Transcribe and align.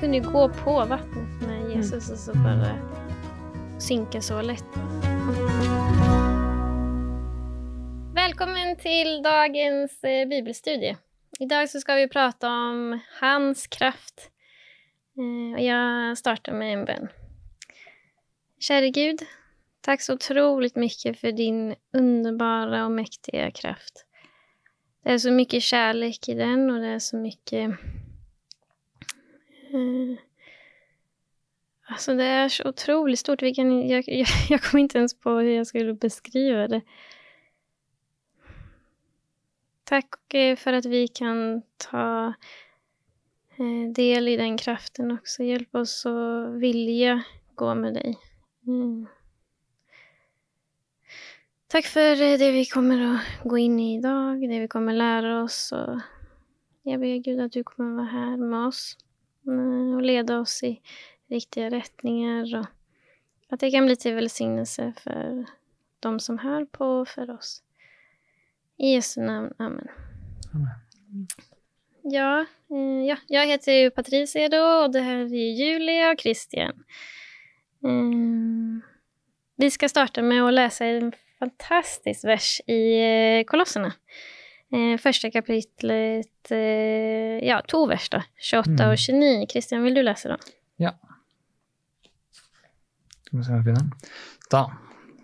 kunde 0.00 0.16
ju 0.16 0.22
gå 0.22 0.48
på 0.48 0.84
vattnet 0.84 1.42
med 1.42 1.76
Jesus 1.76 2.10
og 2.10 2.18
så 2.18 2.32
bare 2.40 2.70
synke 3.80 4.22
så 4.24 4.38
lett. 4.40 4.78
Velkommen 8.16 8.78
til 8.80 9.18
dagens 9.20 9.98
eh, 10.04 10.24
bibelstudie. 10.28 10.96
Idag 11.40 11.68
så 11.68 11.84
skal 11.84 12.00
vi 12.00 12.08
prate 12.08 12.48
om 12.48 12.96
hans 13.20 13.66
kraft. 13.66 14.30
Eh, 15.20 15.52
og 15.52 15.62
jeg 15.66 16.16
starter 16.16 16.56
med 16.56 16.78
en 16.78 16.88
bønn. 16.88 17.08
Kjære 18.56 18.92
Gud, 18.96 19.28
takk 19.84 20.00
så 20.00 20.16
utrolig 20.16 20.72
mye 20.80 21.12
for 21.12 21.36
din 21.36 21.74
underbara 21.92 22.86
og 22.88 22.96
mektige 22.96 23.52
kraft. 23.52 24.06
Det 25.04 25.18
er 25.18 25.26
så 25.28 25.32
mye 25.32 25.60
kjærlighet 25.60 26.32
i 26.32 26.40
den 26.40 26.70
og 26.70 26.80
det 26.80 26.96
er 26.96 27.02
så 27.04 27.20
mycket... 27.20 27.99
Eh, 29.72 30.18
alltså 31.82 32.14
det 32.14 32.24
är 32.24 32.48
så 32.48 32.68
otroligt 32.68 33.18
stort. 33.18 33.42
Vilken, 33.42 33.88
jag, 33.88 34.04
jag, 34.08 34.28
jag 34.48 34.62
kommer 34.62 34.82
inte 34.82 34.98
ens 34.98 35.20
på 35.20 35.30
hur 35.30 35.50
jag 35.50 35.66
skulle 35.66 35.94
beskriva 35.94 36.68
det. 36.68 36.80
Tack 39.84 40.14
för 40.58 40.72
att 40.72 40.84
vi 40.84 41.08
kan 41.08 41.62
ta 41.76 42.34
eh, 43.56 43.92
del 43.94 44.28
i 44.28 44.36
den 44.36 44.58
kraften 44.58 45.10
också. 45.10 45.42
Hjälp 45.42 45.74
oss 45.74 46.06
att 46.06 46.54
vilja 46.60 47.22
gå 47.54 47.74
med 47.74 47.94
dig. 47.94 48.18
Mm. 48.66 49.06
Tack 51.66 51.86
för 51.86 52.38
det 52.38 52.52
vi 52.52 52.66
kommer 52.66 53.14
att 53.14 53.20
gå 53.44 53.58
in 53.58 53.80
i 53.80 53.96
idag, 53.96 54.48
det 54.48 54.60
vi 54.60 54.68
kommer 54.68 54.92
lära 54.92 55.42
oss. 55.42 55.72
Och 55.72 56.00
jag 56.82 57.00
ber 57.00 57.16
Gud 57.16 57.40
att 57.40 57.52
du 57.52 57.64
kommer 57.64 57.94
vara 57.94 58.06
här 58.06 58.36
med 58.36 58.66
oss 58.66 58.96
och 59.96 60.02
leda 60.02 60.38
oss 60.38 60.62
i 60.62 60.80
riktiga 61.28 61.70
rättningar. 61.70 62.58
Och 62.58 62.66
att 63.48 63.60
det 63.60 63.70
kan 63.70 63.86
bli 63.86 63.96
till 63.96 64.14
välsignelse 64.14 64.92
för 64.96 65.46
de 66.00 66.20
som 66.20 66.38
hör 66.38 66.64
på 66.64 66.84
och 66.84 67.08
för 67.08 67.30
oss. 67.30 67.62
I 68.76 68.94
Jesu 68.94 69.20
namn. 69.20 69.54
Amen. 69.58 69.88
Amen. 70.54 71.26
Ja, 72.02 72.40
eh, 72.70 73.06
ja, 73.08 73.16
jag 73.26 73.46
heter 73.46 73.72
ju 73.72 73.90
Patricia 73.90 74.48
då 74.48 74.84
och 74.84 74.92
det 74.92 75.00
här 75.00 75.16
är 75.16 75.26
Julia 75.60 76.10
och 76.10 76.20
Christian. 76.20 76.84
Mm. 77.82 78.82
Vi 79.56 79.70
ska 79.70 79.88
starta 79.88 80.22
med 80.22 80.44
att 80.44 80.54
läsa 80.54 80.84
en 80.84 81.12
fantastisk 81.38 82.24
vers 82.24 82.60
i 82.66 83.00
eh, 83.00 83.44
Kolosserna. 83.44 83.92
Eh, 84.72 84.98
första 84.98 85.30
kapitlet, 85.30 86.50
eh, 86.50 86.58
ja, 87.48 87.62
to 87.68 87.86
vers 87.86 88.08
då, 88.10 88.22
28 88.36 88.70
Mm. 88.70 88.90
och 88.90 88.98
29. 88.98 89.46
Christian, 89.46 89.82
vill 89.82 89.94
du 89.94 90.02
läsa 90.02 90.28
dem? 90.28 90.38
Ja. 90.76 90.94
Skal 93.26 93.38
vi 93.38 93.44
se 93.44 93.50
om 93.52 93.56
jeg 93.56 93.64
finner 93.64 93.80
den. 93.80 93.92
Da 94.50 94.70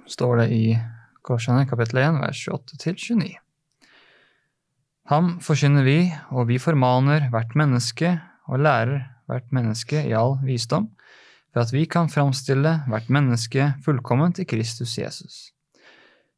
står 0.07 0.37
det 0.37 0.49
i 0.55 0.79
Korsene, 1.23 1.67
kapittel 1.67 1.99
1, 1.99 2.21
vers 2.21 2.49
28-29. 2.49 3.37
Ham 5.11 5.39
forkynner 5.41 5.85
vi, 5.87 6.13
og 6.31 6.47
vi 6.49 6.59
formaner 6.59 7.29
hvert 7.31 7.55
menneske 7.59 8.21
og 8.49 8.59
lærer 8.63 9.05
hvert 9.27 9.53
menneske 9.55 10.03
i 10.07 10.13
all 10.15 10.37
visdom, 10.47 10.89
for 11.53 11.61
at 11.63 11.73
vi 11.73 11.85
kan 11.87 12.09
framstille 12.11 12.81
hvert 12.89 13.09
menneske 13.11 13.73
fullkomment 13.85 14.39
i 14.39 14.45
Kristus 14.45 14.99
Jesus. 14.99 15.53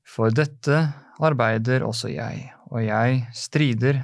For 0.09 0.31
dette 0.33 0.93
arbeider 1.21 1.85
også 1.85 2.09
jeg, 2.13 2.53
og 2.71 2.85
jeg 2.85 3.23
strider 3.35 4.03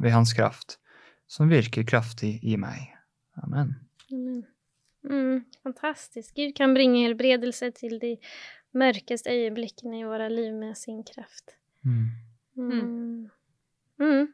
ved 0.00 0.14
hans 0.14 0.32
kraft, 0.36 0.78
som 1.30 1.50
virker 1.50 1.86
kraftig 1.86 2.38
i 2.42 2.56
meg. 2.60 2.88
Amen. 3.42 3.76
Amen. 4.10 4.42
Mm, 5.06 5.44
fantastisk. 5.64 6.34
Gud 6.36 6.52
kan 6.56 6.74
bringe 6.76 7.06
helbredelse 7.06 7.70
til 7.76 7.96
de 8.02 8.16
mørkeste 8.76 9.32
øyeblikkene 9.32 10.02
i 10.02 10.08
våre 10.08 10.28
liv 10.32 10.52
med 10.54 10.74
sin 10.76 11.02
kraft. 11.06 11.56
Mm. 11.82 12.10
Mm. 12.56 13.30
Mm. 14.00 14.26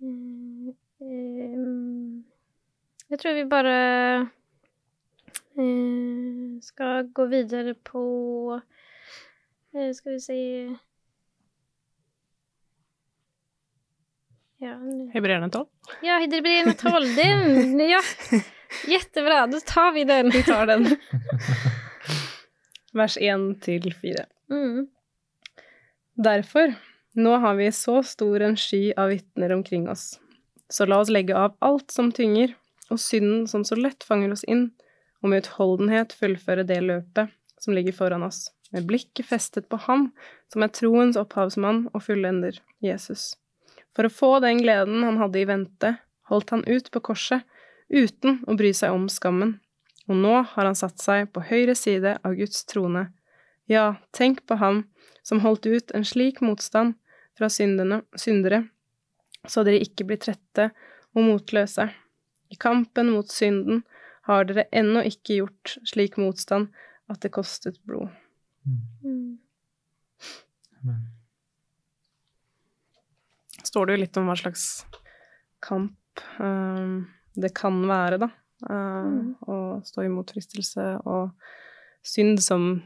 Mm. 0.00 0.74
Ehm, 1.00 2.24
tror 3.18 3.34
vi 3.34 3.44
bare 3.48 4.28
skal 5.54 6.62
ska 6.62 7.02
gå 7.02 7.26
videre 7.26 7.74
på... 7.74 8.60
skal 9.70 9.94
Ska 9.94 10.10
vi 10.10 10.20
se... 10.20 10.40
Ja, 14.62 14.78
nu. 14.78 15.10
tolv? 15.48 15.50
12. 15.50 15.66
ja 16.02 16.18
Hebreerna 16.18 16.72
12. 16.72 17.16
Den! 17.16 17.80
Ja. 17.80 18.00
Jättebra, 18.86 19.46
da 19.46 19.60
tar 19.60 19.92
vi 19.92 20.04
den. 20.04 20.30
Vi 20.30 20.42
tar 20.42 20.66
den. 20.66 20.96
Vers 22.92 23.16
1 23.20 23.62
til 23.62 23.94
4. 24.02 24.26
Mm. 24.50 24.86
Derfor, 26.14 26.74
nå 27.14 27.36
har 27.36 27.54
vi 27.54 27.72
så 27.72 28.02
stor 28.02 28.40
en 28.40 28.56
sky 28.56 28.92
av 28.96 29.08
vitner 29.08 29.52
omkring 29.52 29.88
oss. 29.88 30.20
Så 30.68 30.84
la 30.86 31.00
oss 31.00 31.08
legge 31.08 31.36
av 31.36 31.56
alt 31.58 31.90
som 31.90 32.12
tynger, 32.12 32.52
og 32.90 33.00
synden 33.00 33.46
som 33.48 33.64
så 33.64 33.80
lett 33.80 34.04
fanger 34.04 34.36
oss 34.36 34.44
inn, 34.44 34.68
og 35.22 35.32
med 35.32 35.46
utholdenhet 35.46 36.12
fullføre 36.12 36.68
det 36.68 36.82
løpet 36.84 37.32
som 37.56 37.74
ligger 37.74 37.96
foran 37.96 38.28
oss, 38.28 38.50
med 38.76 38.84
blikket 38.86 39.32
festet 39.32 39.72
på 39.72 39.80
Ham, 39.88 40.10
som 40.52 40.62
er 40.66 40.74
troens 40.76 41.16
opphavsmann 41.16 41.86
og 41.94 42.04
fullender, 42.04 42.60
Jesus. 42.84 43.30
For 43.96 44.06
å 44.06 44.12
få 44.12 44.30
den 44.44 44.62
gleden 44.62 45.02
han 45.06 45.18
hadde 45.20 45.40
i 45.40 45.48
vente, 45.48 45.94
holdt 46.30 46.52
han 46.54 46.64
ut 46.66 46.90
på 46.94 47.02
korset, 47.10 47.42
uten 47.90 48.38
å 48.46 48.54
bry 48.58 48.70
seg 48.76 48.94
om 48.94 49.08
skammen. 49.10 49.56
Og 50.10 50.18
nå 50.18 50.34
har 50.52 50.66
han 50.66 50.78
satt 50.78 51.02
seg 51.02 51.30
på 51.34 51.42
høyre 51.46 51.74
side 51.78 52.16
av 52.26 52.36
Guds 52.38 52.64
trone. 52.70 53.08
Ja, 53.70 54.00
tenk 54.16 54.44
på 54.46 54.58
ham 54.58 54.84
som 55.22 55.42
holdt 55.44 55.66
ut 55.66 55.92
en 55.94 56.06
slik 56.06 56.40
motstand 56.42 56.96
fra 57.38 57.50
syndene, 57.50 58.02
syndere, 58.18 58.64
så 59.48 59.62
dere 59.64 59.82
ikke 59.84 60.06
blir 60.08 60.20
trette 60.20 60.70
og 61.14 61.22
motløse. 61.26 61.88
I 62.50 62.58
kampen 62.58 63.12
mot 63.14 63.30
synden 63.30 63.84
har 64.26 64.46
dere 64.48 64.66
ennå 64.74 65.04
ikke 65.06 65.40
gjort 65.40 65.76
slik 65.88 66.18
motstand 66.20 66.70
at 67.10 67.22
det 67.22 67.32
kostet 67.34 67.78
blod. 67.86 68.10
Mm. 68.66 69.38
Amen. 70.82 71.09
Står 73.70 73.86
det 73.86 73.96
jo 73.96 74.02
litt 74.04 74.18
om 74.20 74.26
hva 74.30 74.36
slags 74.40 74.66
kamp 75.62 76.22
um, 76.42 77.06
det 77.38 77.52
kan 77.54 77.82
være, 77.86 78.18
da. 78.26 78.30
Uh, 78.66 78.88
Mm. 79.00 79.34
Å 79.48 79.54
stå 79.86 80.02
imot 80.04 80.32
fristelse 80.34 80.84
og 81.08 81.30
synd 82.04 82.42
som 82.44 82.82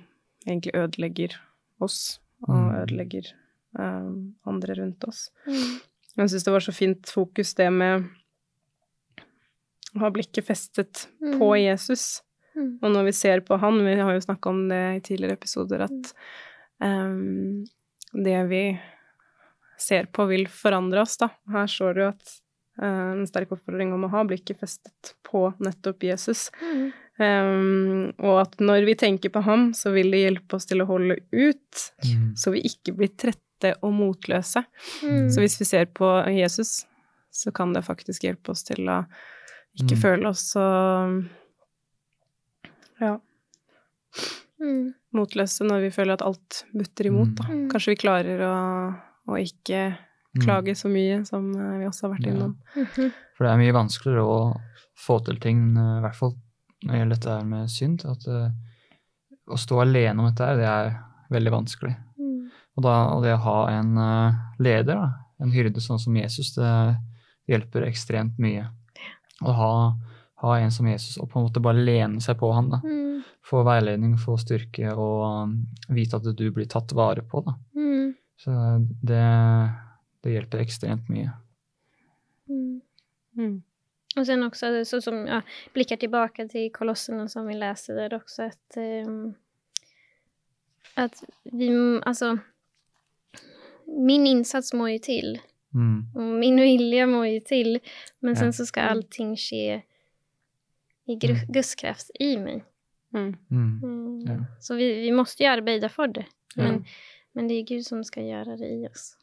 egentlig 0.47 0.75
ødelegger 0.79 1.35
oss, 1.83 2.21
og 2.47 2.55
Mm. 2.55 2.75
ødelegger 2.83 3.33
eh, 3.79 4.11
andre 4.47 4.75
rundt 4.79 5.03
oss. 5.09 5.31
Mm. 5.49 5.81
Jeg 6.17 6.29
syns 6.31 6.45
det 6.47 6.53
var 6.55 6.61
så 6.63 6.73
fint 6.77 7.11
fokus 7.11 7.55
det 7.59 7.67
med 7.73 8.05
å 9.97 9.99
ha 10.05 10.11
blikket 10.15 10.47
festet 10.47 11.09
Mm. 11.21 11.39
på 11.41 11.49
Jesus. 11.59 12.23
Mm. 12.55 12.79
Og 12.83 12.91
når 12.93 13.05
vi 13.09 13.13
ser 13.13 13.41
på 13.41 13.59
han, 13.59 13.79
vi 13.85 13.97
har 13.99 14.13
jo 14.15 14.21
snakka 14.21 14.49
om 14.51 14.69
det 14.69 14.83
i 14.97 15.01
tidligere 15.01 15.33
episoder, 15.39 15.83
at 15.89 16.15
um, 16.81 17.65
det 18.15 18.49
vi 18.49 18.79
ser 19.81 20.07
på, 20.13 20.27
vil 20.31 20.47
forandre 20.49 21.03
oss, 21.03 21.17
da. 21.21 21.29
Her 21.53 21.67
står 21.71 21.95
det 21.95 22.03
jo 22.05 22.09
at 22.13 22.35
eh, 22.83 23.13
en 23.15 23.27
sterk 23.27 23.53
oppfordring 23.57 23.93
om 23.95 24.05
å 24.07 24.11
ha 24.13 24.25
blikket 24.25 24.61
festet 24.61 25.15
på 25.27 25.47
nettopp 25.63 26.03
Jesus. 26.03 26.51
Mm. 26.63 26.93
Um, 27.15 28.13
og 28.27 28.41
at 28.41 28.57
når 28.59 28.85
vi 28.89 28.95
tenker 28.99 29.31
på 29.31 29.43
ham, 29.47 29.69
så 29.75 29.93
vil 29.95 30.11
det 30.11 30.25
hjelpe 30.25 30.57
oss 30.57 30.67
til 30.67 30.83
å 30.83 30.87
holde 30.89 31.21
ut, 31.31 31.85
Mm. 32.05 32.33
så 32.37 32.51
vi 32.51 32.63
ikke 32.67 32.95
blir 32.97 33.13
trette 33.17 33.75
og 33.83 33.93
motløse. 33.95 34.65
Mm. 35.03 35.29
Så 35.31 35.41
hvis 35.41 35.59
vi 35.61 35.65
ser 35.65 35.87
på 35.87 36.09
Jesus, 36.35 36.87
så 37.31 37.53
kan 37.55 37.73
det 37.73 37.85
faktisk 37.87 38.27
hjelpe 38.27 38.51
oss 38.51 38.63
til 38.67 38.83
å 38.91 39.05
ikke 39.79 39.95
Mm. 39.95 40.03
føle 40.03 40.29
oss 40.29 40.53
så 40.55 40.65
ja, 43.01 43.19
Mm. 44.61 44.95
motløse 45.13 45.65
når 45.67 45.81
vi 45.83 45.91
føler 45.91 46.15
at 46.15 46.23
alt 46.23 46.65
butter 46.73 47.07
imot, 47.11 47.35
da. 47.37 47.45
Mm. 47.51 47.65
Kanskje 47.73 47.93
vi 47.95 47.97
klarer 48.01 48.39
å, 48.47 48.53
å 49.29 49.39
ikke 49.41 49.87
Mm. 50.35 50.43
klage 50.43 50.75
så 50.75 50.89
mye 50.91 51.25
som 51.27 51.53
eh, 51.55 51.79
vi 51.79 51.87
også 51.87 52.09
har 52.09 52.17
vært 52.17 52.27
innom. 52.27 52.57
Ja. 52.75 52.87
For 53.37 53.47
det 53.47 53.53
er 53.53 53.61
mye 53.61 53.75
vanskeligere 53.77 54.23
å 54.27 54.39
få 54.99 55.21
til 55.27 55.39
ting, 55.43 55.61
eh, 55.79 55.99
i 55.99 56.03
hvert 56.03 56.19
fall 56.19 56.35
når 56.85 56.91
det 56.91 56.99
gjelder 57.01 57.21
dette 57.21 57.35
her 57.35 57.45
med 57.49 57.71
synd. 57.73 58.03
At 58.11 58.27
uh, 58.29 58.49
å 59.49 59.57
stå 59.57 59.79
alene 59.81 60.21
om 60.21 60.27
dette 60.29 60.49
her, 60.49 60.59
det 60.59 60.67
er 60.69 60.91
veldig 61.33 61.53
vanskelig. 61.55 61.95
Mm. 62.19 62.51
Og, 62.77 62.83
da, 62.85 62.97
og 63.15 63.23
det 63.25 63.33
å 63.33 63.45
ha 63.47 63.55
en 63.73 63.95
uh, 63.97 64.43
leder, 64.61 64.99
da, 64.99 65.07
en 65.41 65.55
hyrde 65.55 65.81
sånn 65.81 66.03
som 66.03 66.19
Jesus, 66.19 66.53
det 66.59 66.75
hjelper 67.49 67.87
ekstremt 67.87 68.37
mye. 68.43 68.67
Å 69.41 69.55
ha, 69.57 69.73
ha 70.45 70.59
en 70.59 70.75
som 70.75 70.91
Jesus 70.91 71.17
og 71.17 71.31
på 71.31 71.41
en 71.41 71.49
måte 71.49 71.63
bare 71.65 71.81
lene 71.81 72.21
seg 72.21 72.37
på 72.43 72.53
han. 72.53 72.69
da. 72.75 72.83
Mm. 72.85 73.23
Få 73.49 73.65
veiledning, 73.65 74.19
få 74.21 74.37
styrke 74.41 74.93
og 74.93 75.25
um, 75.25 75.57
vite 75.95 76.21
at 76.21 76.29
du 76.37 76.47
blir 76.53 76.69
tatt 76.69 76.93
vare 76.93 77.25
på. 77.25 77.47
da. 77.49 77.57
Mm. 77.79 77.94
Så 78.37 78.51
det, 79.03 79.71
det 80.21 80.31
hjelper 80.31 80.59
ekstremt 80.59 81.09
mye. 81.09 81.31
Mm. 82.49 82.81
Mm. 83.37 83.63
Och 84.17 84.27
sen 84.27 84.43
också 84.43 84.85
så 84.85 85.01
som 85.01 85.27
jag 85.27 85.43
blickar 85.73 85.97
tillbaka 85.97 86.49
till 86.49 86.73
kolosserna 86.73 87.29
som 87.29 87.47
vi 87.47 87.55
läser 87.55 87.95
där 87.95 88.15
också 88.15 88.43
att, 88.43 88.77
um, 89.07 89.35
att 90.95 91.25
vi, 91.43 91.71
alltså 92.05 92.39
min 93.85 94.27
insats 94.27 94.73
må 94.73 94.89
ju 94.89 94.99
till 94.99 95.41
Mm. 95.75 96.05
och 96.15 96.23
min 96.39 96.57
vilja 96.57 97.07
må 97.07 97.27
ju 97.27 97.41
till 97.41 97.81
men 98.19 98.37
sen 98.37 98.53
så 98.53 98.67
ska 98.67 98.81
Mm. 98.81 98.93
allting 98.93 99.37
ske 99.37 99.83
i 101.05 101.19
Mm. 101.27 101.47
Guds 101.49 101.75
kraft 101.75 102.11
i 102.15 102.37
mig. 102.39 102.65
Mm. 103.15 103.37
Mm. 103.51 103.81
Mm. 103.83 104.21
Ja. 104.27 104.45
Så 104.61 104.75
vi, 104.75 105.01
vi 105.01 105.13
måste 105.13 105.43
ju 105.43 105.49
arbeta 105.49 105.89
för 105.89 106.09
det. 106.09 106.27
Ja. 106.55 106.63
Men, 106.63 106.85
men 107.35 107.49
det 107.49 107.59
er 107.61 107.69
Gud 107.77 107.85
som 107.85 108.03
skal 108.05 108.25
gjøre 108.25 108.59
det 108.59 108.71
i 108.71 108.87
oss. 108.89 109.17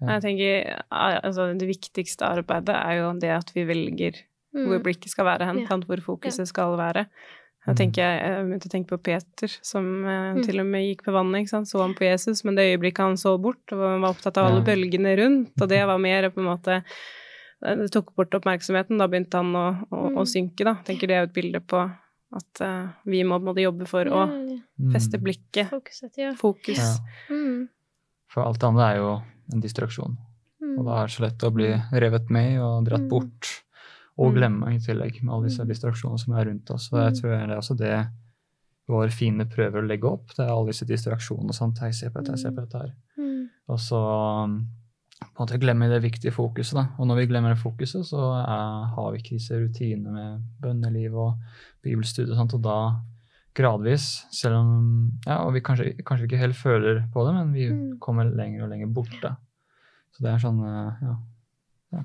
Ja. 0.00 0.18
Jeg 0.18 0.22
tenker, 0.22 0.82
altså, 0.92 1.56
Det 1.58 1.68
viktigste 1.68 2.26
arbeidet 2.26 2.74
er 2.74 2.98
jo 3.00 3.12
det 3.18 3.30
at 3.30 3.50
vi 3.54 3.64
velger 3.64 4.22
Mm. 4.54 4.68
hvor 4.68 4.82
blikket 4.84 5.08
skal 5.10 5.24
være 5.24 5.46
hen, 5.46 5.58
Ja. 5.66 5.76
hvor 5.78 5.96
fokuset 6.00 6.46
skal 6.46 6.76
være. 6.78 7.06
Jeg 7.66 7.74
Mm. 7.74 7.76
tenker, 7.76 8.02
jeg 8.20 8.44
begynte 8.46 8.68
å 8.68 8.70
tenke 8.70 8.88
på 8.88 9.02
Peter, 9.02 9.48
som 9.62 10.04
eh, 10.04 10.34
Mm. 10.34 10.42
til 10.44 10.60
og 10.60 10.66
med 10.66 10.82
gikk 10.96 11.02
på 11.04 11.12
vannet. 11.12 11.40
ikke 11.42 11.48
sant? 11.48 11.66
Så 11.66 11.80
han 11.80 11.94
på 11.94 12.04
Jesus, 12.04 12.44
men 12.44 12.54
det 12.54 12.78
øyeblikket 12.78 12.98
han 12.98 13.14
så 13.16 13.40
bort, 13.40 13.72
og 13.72 13.78
var 13.78 14.10
opptatt 14.14 14.36
av 14.38 14.46
alle 14.46 14.60
Ja. 14.60 14.74
bølgene 14.74 15.16
rundt, 15.18 15.60
og 15.60 15.68
det 15.68 15.84
var 15.86 15.98
mer 15.98 16.28
på 16.30 16.38
en 16.38 16.58
måte 16.58 16.82
Det 17.62 17.90
tok 17.92 18.14
bort 18.14 18.30
oppmerksomheten. 18.30 18.98
Da 18.98 19.06
begynte 19.08 19.32
han 19.38 19.52
å, 19.54 19.86
å, 19.90 20.10
å 20.12 20.20
Mm. 20.20 20.26
synke, 20.26 20.64
da. 20.64 20.74
Jeg 20.74 20.84
tenker 20.84 21.06
det 21.08 21.10
er 21.16 21.26
jo 21.26 21.30
et 21.30 21.32
bilde 21.32 21.60
på 21.66 21.90
at 22.34 22.60
uh, 22.64 22.88
vi 23.06 23.22
må 23.24 23.38
på 23.38 23.44
en 23.44 23.48
måte 23.52 23.62
jobbe 23.64 23.86
for 23.86 24.04
å 24.10 24.24
Ja, 24.24 24.38
ja. 24.54 24.58
Mm. 24.80 24.92
feste 24.92 25.18
blikket, 25.22 25.68
Fokuset, 25.70 26.16
ja. 26.18 26.32
fokus. 26.34 26.78
Ja. 26.78 27.34
Mm. 27.34 27.68
For 28.28 28.42
alt 28.44 28.58
det 28.60 28.66
andre 28.68 28.88
er 28.90 28.96
jo 28.98 29.10
en 29.54 29.60
distraksjon. 29.62 30.16
Mm. 30.62 30.78
Og 30.78 30.86
da 30.88 30.96
er 31.02 31.06
det 31.06 31.14
så 31.14 31.22
lett 31.26 31.44
å 31.46 31.52
bli 31.54 31.70
revet 31.92 32.30
med 32.30 32.58
og 32.60 32.84
dratt 32.88 33.04
Mm. 33.06 33.08
bort. 33.08 33.50
Og 34.18 34.32
Mm. 34.32 34.34
glemme 34.38 34.74
i 34.74 34.78
tillegg 34.78 35.22
med 35.22 35.32
alle 35.34 35.48
disse 35.48 35.64
distraksjonene 35.66 36.18
som 36.18 36.34
er 36.34 36.44
rundt 36.46 36.70
oss. 36.70 36.92
Og 36.92 36.98
jeg 37.00 37.20
tror 37.22 37.30
det 37.30 37.50
er 37.50 37.56
også 37.58 37.76
det 37.76 38.10
våre 38.88 39.10
fine 39.10 39.44
prøver 39.46 39.82
å 39.82 39.86
legge 39.88 40.04
opp. 40.10 40.28
Det 40.36 40.40
er 40.44 40.50
alle 40.52 40.66
disse 40.72 40.84
distraksjonene. 40.86 41.52
Sant? 41.54 41.78
Jeg 41.80 41.94
ser 41.94 42.10
på 42.10 42.20
dette, 42.22 42.32
jeg 42.36 42.38
ser 42.38 42.50
på 42.52 42.62
dette 42.66 42.78
her. 42.82 42.92
Mm. 43.18 43.48
Og 43.68 43.78
så 43.78 44.44
um, 44.44 44.68
på 45.20 45.26
en 45.40 45.46
måte 45.46 45.58
glemme 45.62 45.88
det 45.88 46.02
viktige 46.02 46.32
fokuset. 46.34 46.74
Da. 46.76 46.86
Og 46.98 47.06
når 47.08 47.16
vi 47.22 47.26
glemmer 47.30 47.54
det 47.54 47.58
fokuset, 47.62 48.04
så 48.06 48.18
er, 48.42 48.86
har 48.94 49.10
vi 49.12 49.18
ikke 49.22 49.36
disse 49.38 49.54
rutinene 49.58 50.12
med 50.12 50.40
bønneliv 50.60 51.14
og 51.16 51.34
bibelstudie 51.82 52.32
og 52.32 52.36
sånt. 52.38 52.54
Og 52.54 52.62
da 52.62 52.76
gradvis, 53.54 54.24
selv 54.34 54.56
om 54.58 54.70
ja, 55.26 55.36
og 55.46 55.52
vi 55.54 55.60
kanskje, 55.62 55.92
kanskje 56.06 56.26
ikke 56.28 56.40
helt 56.42 56.56
føler 56.58 57.04
på 57.14 57.24
det, 57.26 57.34
men 57.34 57.52
vi 57.54 57.68
Mm. 57.70 57.98
kommer 58.00 58.24
lenger 58.24 58.64
og 58.64 58.70
lenger 58.70 58.86
bort. 58.92 59.14
Da. 59.22 59.36
Så 60.12 60.22
det 60.22 60.30
er 60.32 60.38
sånn 60.42 60.58
ja, 60.62 61.16
ja, 61.92 62.02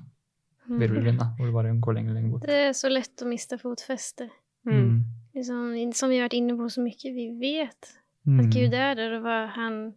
virvelvind, 0.68 1.18
da, 1.18 1.30
hvor 1.36 1.46
du 1.46 1.52
bare 1.52 1.74
går 1.82 1.94
lenger 1.96 2.10
og 2.12 2.16
lenger 2.20 2.30
bort. 2.30 2.46
Det 2.46 2.60
er 2.68 2.72
så 2.78 2.88
lett 2.90 3.22
å 3.22 3.26
miste 3.28 3.58
fotfestet. 3.58 4.30
Mm. 4.66 5.04
Liksom, 5.34 5.92
som 5.94 6.10
vi 6.10 6.18
har 6.20 6.28
vært 6.28 6.38
inne 6.38 6.56
på 6.58 6.68
så 6.70 6.82
mye, 6.84 7.14
vi 7.14 7.30
vet 7.40 7.96
Mm. 8.26 8.40
att 8.40 8.50
Gud 8.54 8.74
er 8.74 8.94
der, 8.94 9.14
og 9.16 9.22
hva 9.24 9.46
han 9.48 9.94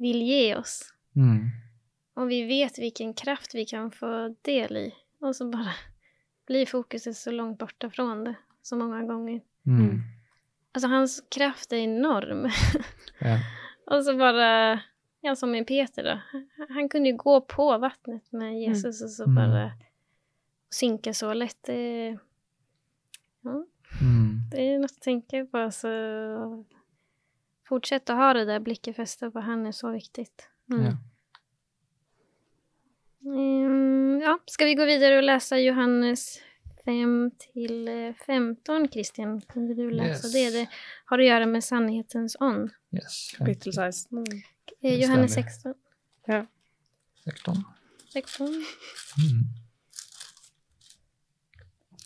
vil 0.00 0.22
gi 0.24 0.54
oss. 0.56 0.90
Mm. 1.14 1.50
Och 2.18 2.30
vi 2.30 2.42
vet 2.48 2.78
hvilken 2.78 3.12
kraft 3.14 3.54
vi 3.54 3.64
kan 3.64 3.90
få 3.90 4.34
del 4.42 4.76
i. 4.76 4.94
og 5.20 5.34
så 5.36 5.46
bare 5.50 5.72
blir 6.46 6.66
fokuset 6.66 7.16
så 7.16 7.30
langt 7.30 7.58
borta 7.58 7.90
fra 7.90 8.14
det 8.24 8.34
så 8.62 8.76
mange 8.76 9.04
ganger. 9.06 9.40
Mm. 9.66 10.00
Alltså 10.72 10.88
hans 10.88 11.20
kraft 11.30 11.72
er 11.72 11.76
enorm. 11.84 12.48
Ja. 13.20 13.38
Og 13.90 14.04
så 14.04 14.16
bare 14.18 14.80
ja 15.20 15.32
som 15.36 15.50
med 15.50 15.66
Peter 15.66 16.02
da. 16.04 16.20
Han- 16.68 16.88
kunne 16.88 17.08
jo 17.10 17.16
gå 17.16 17.40
på 17.40 17.78
vattnet 17.82 18.32
med 18.32 18.60
Jesus 18.62 19.02
Og 19.02 19.10
så 19.10 19.26
Mm. 19.26 19.70
synke 20.70 21.14
så 21.14 21.32
lett. 21.34 21.62
Det, 21.66 22.18
ja, 23.44 23.64
Mm. 24.02 24.40
det 24.50 24.58
er 24.60 24.78
noe 24.78 24.86
å 24.90 25.00
tenke 25.00 25.44
på. 25.50 25.70
Så 25.72 25.88
fortsett 27.68 28.10
å 28.10 28.16
ha 28.16 28.32
det 28.34 28.44
der 28.46 28.60
blikket 28.60 28.96
festet 28.96 29.32
på 29.32 29.40
han 29.44 29.66
er 29.66 29.72
så 29.72 29.90
viktig. 29.92 30.26
Mm. 30.70 30.84
Ja. 30.84 30.92
Mm, 33.28 34.20
ja, 34.20 34.38
ska 34.46 34.64
vi 34.64 34.74
gå 34.74 34.84
videre 34.88 35.18
og 35.18 35.24
lese 35.26 35.58
Johannes 35.60 36.38
5 36.84 37.30
till 37.38 37.88
eh, 37.88 38.14
15, 38.26 38.88
Christian? 38.92 39.40
Kunde 39.40 39.74
du 39.74 39.90
läsa 39.90 40.26
Yes. 40.26 40.32
det? 40.32 40.50
Det 40.50 40.68
har 41.10 41.18
å 41.18 41.26
gjøre 41.26 41.46
med 41.46 41.64
sannhetens 41.64 42.36
ånd. 42.40 42.70
Yes. 42.96 43.34
Kapittel 43.36 43.72
16. 43.72 44.24
Eh, 44.82 44.94
Johannes 45.00 45.32
stämmer. 45.32 45.48
16. 45.48 45.74
16. 47.24 47.64
16 48.12 48.64
Mm. 49.18 49.44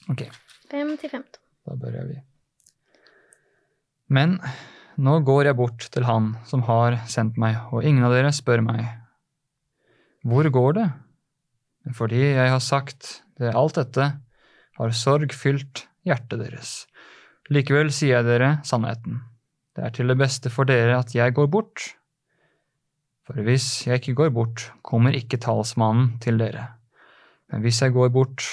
Ok. 0.08 0.22
5 0.70 0.96
till 0.98 1.10
15. 1.10 1.40
Da 1.66 1.76
börjar 1.76 2.04
vi. 2.04 2.22
Men 4.06 4.40
nå 4.96 5.18
går 5.24 5.44
jeg 5.44 5.56
bort 5.56 5.86
til 5.92 6.04
Han 6.04 6.36
som 6.46 6.62
har 6.62 6.96
sendt 7.08 7.36
meg, 7.38 7.56
og 7.72 7.84
ingen 7.84 8.04
av 8.04 8.12
dere 8.12 8.32
spør 8.32 8.60
meg, 8.64 8.82
hvor 10.24 10.44
går 10.50 10.72
det? 10.72 10.88
Fordi 11.90 12.20
jeg 12.20 12.50
har 12.52 12.62
sagt 12.62 13.22
det 13.40 13.54
alt 13.58 13.78
dette, 13.80 14.12
har 14.78 14.94
sorg 14.96 15.34
fylt 15.34 15.86
hjertet 16.06 16.40
deres. 16.40 16.70
Likevel 17.52 17.90
sier 17.92 18.20
jeg 18.20 18.28
dere 18.28 18.52
sannheten. 18.66 19.20
Det 19.74 19.84
er 19.86 19.94
til 19.96 20.12
det 20.12 20.18
beste 20.20 20.52
for 20.52 20.68
dere 20.68 21.00
at 21.00 21.14
jeg 21.16 21.34
går 21.34 21.48
bort. 21.52 21.82
For 23.26 23.38
hvis 23.44 23.86
jeg 23.86 24.00
ikke 24.00 24.16
går 24.18 24.32
bort, 24.34 24.68
kommer 24.82 25.14
ikke 25.16 25.40
talsmannen 25.40 26.16
til 26.22 26.38
dere. 26.40 26.68
Men 27.50 27.64
hvis 27.64 27.82
jeg 27.82 27.94
går 27.94 28.12
bort, 28.14 28.44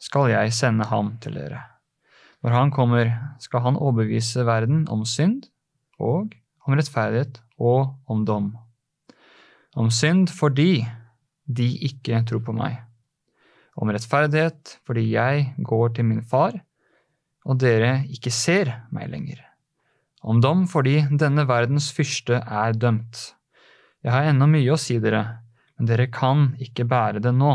skal 0.00 0.30
jeg 0.32 0.52
sende 0.52 0.86
ham 0.90 1.14
til 1.22 1.36
dere. 1.38 1.62
Når 2.44 2.52
han 2.52 2.70
kommer, 2.70 3.08
skal 3.40 3.64
han 3.64 3.76
overbevise 3.80 4.44
verden 4.46 4.84
om 4.92 5.04
synd 5.08 5.46
og 5.98 6.34
om 6.66 6.76
rettferdighet 6.76 7.40
og 7.58 7.94
om 8.10 8.24
dom. 8.28 8.52
Om 9.76 9.90
synd 9.90 10.28
fordi 10.28 10.84
de 11.46 11.66
ikke 11.88 12.22
tror 12.28 12.42
på 12.44 12.54
meg. 12.56 12.78
Om 13.74 13.90
rettferdighet 13.90 14.76
fordi 14.86 15.08
jeg 15.12 15.50
går 15.66 15.96
til 15.96 16.08
min 16.08 16.22
far, 16.22 16.56
og 17.44 17.58
dere 17.60 18.04
ikke 18.12 18.32
ser 18.32 18.70
meg 18.94 19.10
lenger. 19.12 19.42
Om 20.24 20.40
dom 20.40 20.64
fordi 20.70 21.02
denne 21.20 21.44
verdens 21.48 21.90
fyrste 21.92 22.38
er 22.40 22.76
dømt. 22.80 23.34
Jeg 24.04 24.12
har 24.14 24.30
ennå 24.30 24.48
mye 24.48 24.72
å 24.72 24.80
si 24.80 24.96
dere, 25.02 25.24
men 25.76 25.90
dere 25.90 26.08
kan 26.12 26.52
ikke 26.62 26.86
bære 26.88 27.20
det 27.24 27.34
nå. 27.36 27.52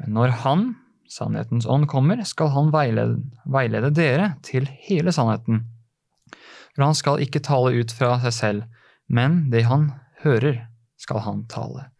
Men 0.00 0.16
når 0.16 0.34
Han, 0.44 0.64
sannhetens 1.10 1.68
ånd, 1.68 1.86
kommer, 1.90 2.22
skal 2.24 2.52
Han 2.54 2.72
veilede, 2.74 3.20
veilede 3.44 3.92
dere 3.94 4.34
til 4.46 4.68
hele 4.86 5.12
sannheten. 5.12 5.66
For 6.74 6.86
Han 6.86 6.96
skal 6.96 7.20
ikke 7.22 7.44
tale 7.44 7.74
ut 7.76 7.92
fra 7.94 8.16
seg 8.24 8.36
selv, 8.38 8.64
men 9.06 9.44
det 9.52 9.66
Han 9.68 9.90
hører, 10.24 10.64
skal 10.96 11.26
Han 11.28 11.44
tale. 11.52 11.90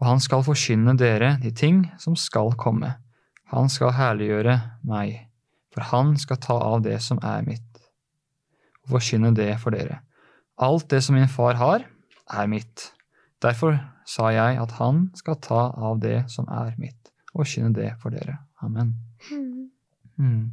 Og 0.00 0.06
Han 0.06 0.20
skal 0.20 0.44
forkynne 0.44 0.96
dere 0.98 1.36
de 1.42 1.50
ting 1.50 1.86
som 1.98 2.16
skal 2.16 2.52
komme. 2.60 2.94
Han 3.52 3.70
skal 3.72 3.94
herliggjøre 3.96 4.58
meg, 4.84 5.28
for 5.72 5.86
Han 5.92 6.16
skal 6.20 6.40
ta 6.42 6.58
av 6.58 6.82
det 6.84 6.98
som 7.04 7.20
er 7.22 7.46
mitt, 7.46 7.80
og 8.84 8.96
forkynne 8.96 9.32
det 9.36 9.54
for 9.62 9.76
dere. 9.76 10.02
Alt 10.56 10.90
det 10.90 11.02
som 11.04 11.16
min 11.16 11.28
far 11.28 11.58
har, 11.60 11.84
er 12.32 12.46
mitt. 12.48 12.90
Derfor 13.42 13.78
sa 14.08 14.30
jeg 14.32 14.58
at 14.60 14.72
han 14.78 15.10
skal 15.18 15.36
ta 15.42 15.66
av 15.76 16.00
det 16.00 16.24
som 16.32 16.48
er 16.48 16.72
mitt, 16.80 17.12
og 17.34 17.44
forkynne 17.44 17.74
det 17.76 17.92
for 18.02 18.14
dere. 18.14 18.38
Amen. 18.64 18.94
Mm. 19.30 19.70
Mm. 20.16 20.44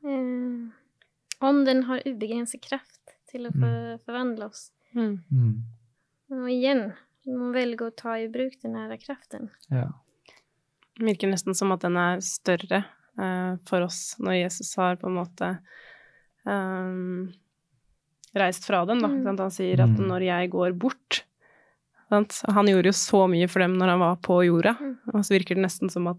Eh, 0.00 1.44
ånden 1.44 1.82
har 1.84 2.06
ubegrenset 2.06 2.62
kraft 2.64 3.16
til 3.30 3.46
å 3.46 3.52
forvandle 3.52 4.48
för, 4.48 4.50
oss. 4.50 4.72
Mm. 4.96 5.60
Mm. 6.30 6.46
igjen, 6.48 6.92
du 7.24 7.32
må 7.36 7.50
velge 7.52 7.88
å 7.88 7.94
ta 7.96 8.14
i 8.18 8.28
bruk 8.28 8.54
den 8.62 8.74
her 8.78 8.96
kraften. 9.02 9.50
Ja. 9.70 9.88
Det 10.96 11.04
virker 11.06 11.30
nesten 11.32 11.54
som 11.56 11.72
at 11.72 11.80
den 11.80 11.96
er 11.96 12.20
større 12.20 12.84
uh, 13.18 13.56
for 13.66 13.82
oss 13.86 14.16
når 14.20 14.38
Jesus 14.44 14.74
har 14.76 14.96
på 15.00 15.08
en 15.10 15.16
måte 15.18 15.58
um, 16.46 17.32
reist 18.36 18.64
fra 18.68 18.84
dem. 18.86 19.00
Da. 19.02 19.08
Mm. 19.08 19.26
Han 19.38 19.50
sier 19.50 19.80
at 19.82 19.88
Mm. 19.96 20.06
'når 20.08 20.22
jeg 20.24 20.50
går 20.50 20.72
bort' 20.78 21.22
sant? 22.08 22.42
Han 22.48 22.66
gjorde 22.66 22.86
jo 22.86 22.92
så 22.92 23.26
mye 23.30 23.48
for 23.48 23.60
dem 23.60 23.74
når 23.78 23.88
han 23.88 24.00
var 24.00 24.16
på 24.16 24.44
jorda, 24.46 24.76
Mm. 24.78 24.98
og 25.14 25.20
så 25.24 25.34
virker 25.38 25.54
det 25.56 25.64
nesten 25.64 25.90
som 25.90 26.06
at 26.08 26.18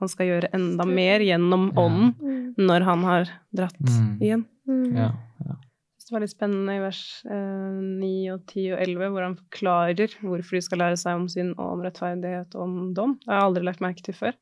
han 0.00 0.08
skal 0.08 0.26
gjøre 0.26 0.50
enda 0.52 0.84
mer 0.84 1.20
gjennom 1.20 1.70
ånden 1.76 2.14
ja. 2.58 2.64
når 2.64 2.82
han 2.84 3.02
har 3.04 3.24
dratt 3.54 3.78
Mm. 3.80 4.18
igjen. 4.20 4.44
Mm. 4.66 4.96
Ja. 4.96 5.12
Det 6.12 6.18
var 6.18 6.24
litt 6.26 6.34
spennende 6.34 6.74
i 6.76 6.80
vers 6.82 6.98
eh, 7.24 7.76
9 7.80 8.08
og 8.34 8.42
10 8.52 8.64
og 8.74 8.80
11, 8.84 9.06
hvor 9.14 9.24
han 9.24 9.36
forklarer 9.38 10.16
hvorfor 10.20 10.58
de 10.58 10.60
skal 10.66 10.82
lære 10.82 10.98
seg 11.00 11.16
om 11.16 11.22
synd 11.32 11.54
og 11.56 11.70
om 11.78 11.80
rettferdighet 11.86 12.52
og 12.58 12.64
om 12.66 12.74
dom. 12.98 13.14
Det 13.22 13.30
har 13.32 13.38
jeg 13.40 13.46
aldri 13.48 13.62
lagt 13.64 13.80
merke 13.80 14.04
til 14.04 14.16
før. 14.18 14.36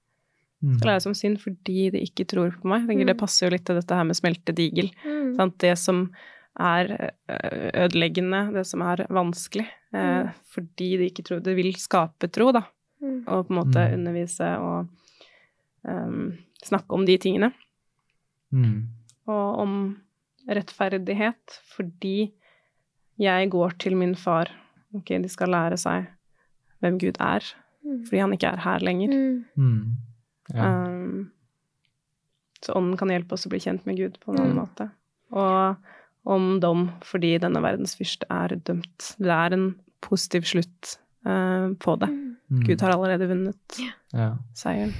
Mm. 0.58 0.72
De 0.72 0.80
skal 0.80 0.90
lære 0.90 1.04
seg 1.04 1.12
om 1.12 1.18
synd 1.20 1.38
fordi 1.44 1.76
de 1.94 2.02
ikke 2.08 2.26
tror 2.32 2.50
på 2.58 2.66
meg. 2.72 2.82
Jeg 2.82 2.88
tenker 2.90 3.06
Mm. 3.06 3.12
Det 3.12 3.18
passer 3.22 3.46
jo 3.46 3.52
litt 3.54 3.64
til 3.70 3.78
dette 3.78 3.94
her 4.00 4.08
med 4.10 4.18
smeltedigel. 4.18 4.90
Mm. 5.06 5.30
Sant? 5.38 5.56
Det 5.62 5.78
som 5.78 6.02
er 6.58 6.90
eh, 7.30 7.70
ødeleggende, 7.86 8.42
det 8.58 8.66
som 8.66 8.82
er 8.82 9.06
vanskelig, 9.08 9.68
eh, 9.94 10.24
Mm. 10.26 10.34
fordi 10.50 10.90
de 10.98 11.06
ikke 11.06 11.22
tror 11.30 11.40
Det 11.40 11.54
vil 11.56 11.72
skape 11.78 12.32
tro, 12.32 12.50
da. 12.52 12.64
Mm. 13.00 13.14
Mm. 13.14 13.24
og 13.28 13.46
på 13.46 13.50
en 13.54 13.62
måte 13.62 13.86
Mm. 13.86 13.94
undervise 13.94 14.58
og 14.58 14.88
um, 15.88 16.36
snakke 16.62 16.90
om 16.92 17.06
de 17.06 17.16
tingene. 17.16 17.52
Mm. 18.52 18.88
Og 19.28 19.58
om 19.62 19.96
rettferdighet, 20.50 21.58
fordi 21.76 22.32
jeg 23.20 23.50
går 23.52 23.76
til 23.82 23.96
min 24.00 24.14
far. 24.18 24.50
Ok, 24.96 25.12
de 25.22 25.28
skal 25.30 25.52
lære 25.52 25.76
seg 25.78 26.08
hvem 26.80 26.98
Gud 27.02 27.18
er, 27.20 27.44
Mm. 27.80 28.00
fordi 28.04 28.18
han 28.20 28.32
ikke 28.36 28.48
er 28.52 28.58
her 28.60 28.78
lenger. 28.84 29.08
Mm. 29.08 29.44
Mm. 29.56 29.96
Ja. 30.52 30.64
Um, 30.84 31.30
så 32.60 32.74
ånden 32.76 32.98
kan 33.00 33.08
hjelpe 33.08 33.32
oss 33.32 33.46
å 33.46 33.50
bli 33.52 33.58
kjent 33.64 33.86
med 33.88 33.96
Gud 33.96 34.18
på 34.20 34.32
en 34.34 34.40
annen 34.42 34.52
Mm. 34.52 34.58
måte. 34.60 34.90
Og 35.32 35.76
om 36.26 36.60
dom, 36.60 36.90
fordi 37.00 37.38
denne 37.40 37.62
verdens 37.64 37.96
fyrste 37.96 38.26
er 38.30 38.48
dømt. 38.68 39.14
Det 39.18 39.32
er 39.32 39.54
en 39.56 39.74
positiv 40.02 40.42
slutt 40.44 40.98
uh, 41.24 41.72
på 41.80 41.96
det. 42.02 42.10
Mm. 42.50 42.66
Gud 42.66 42.80
har 42.84 42.92
allerede 42.92 43.28
vunnet 43.30 43.80
ja. 44.12 44.36
seieren. 44.54 44.92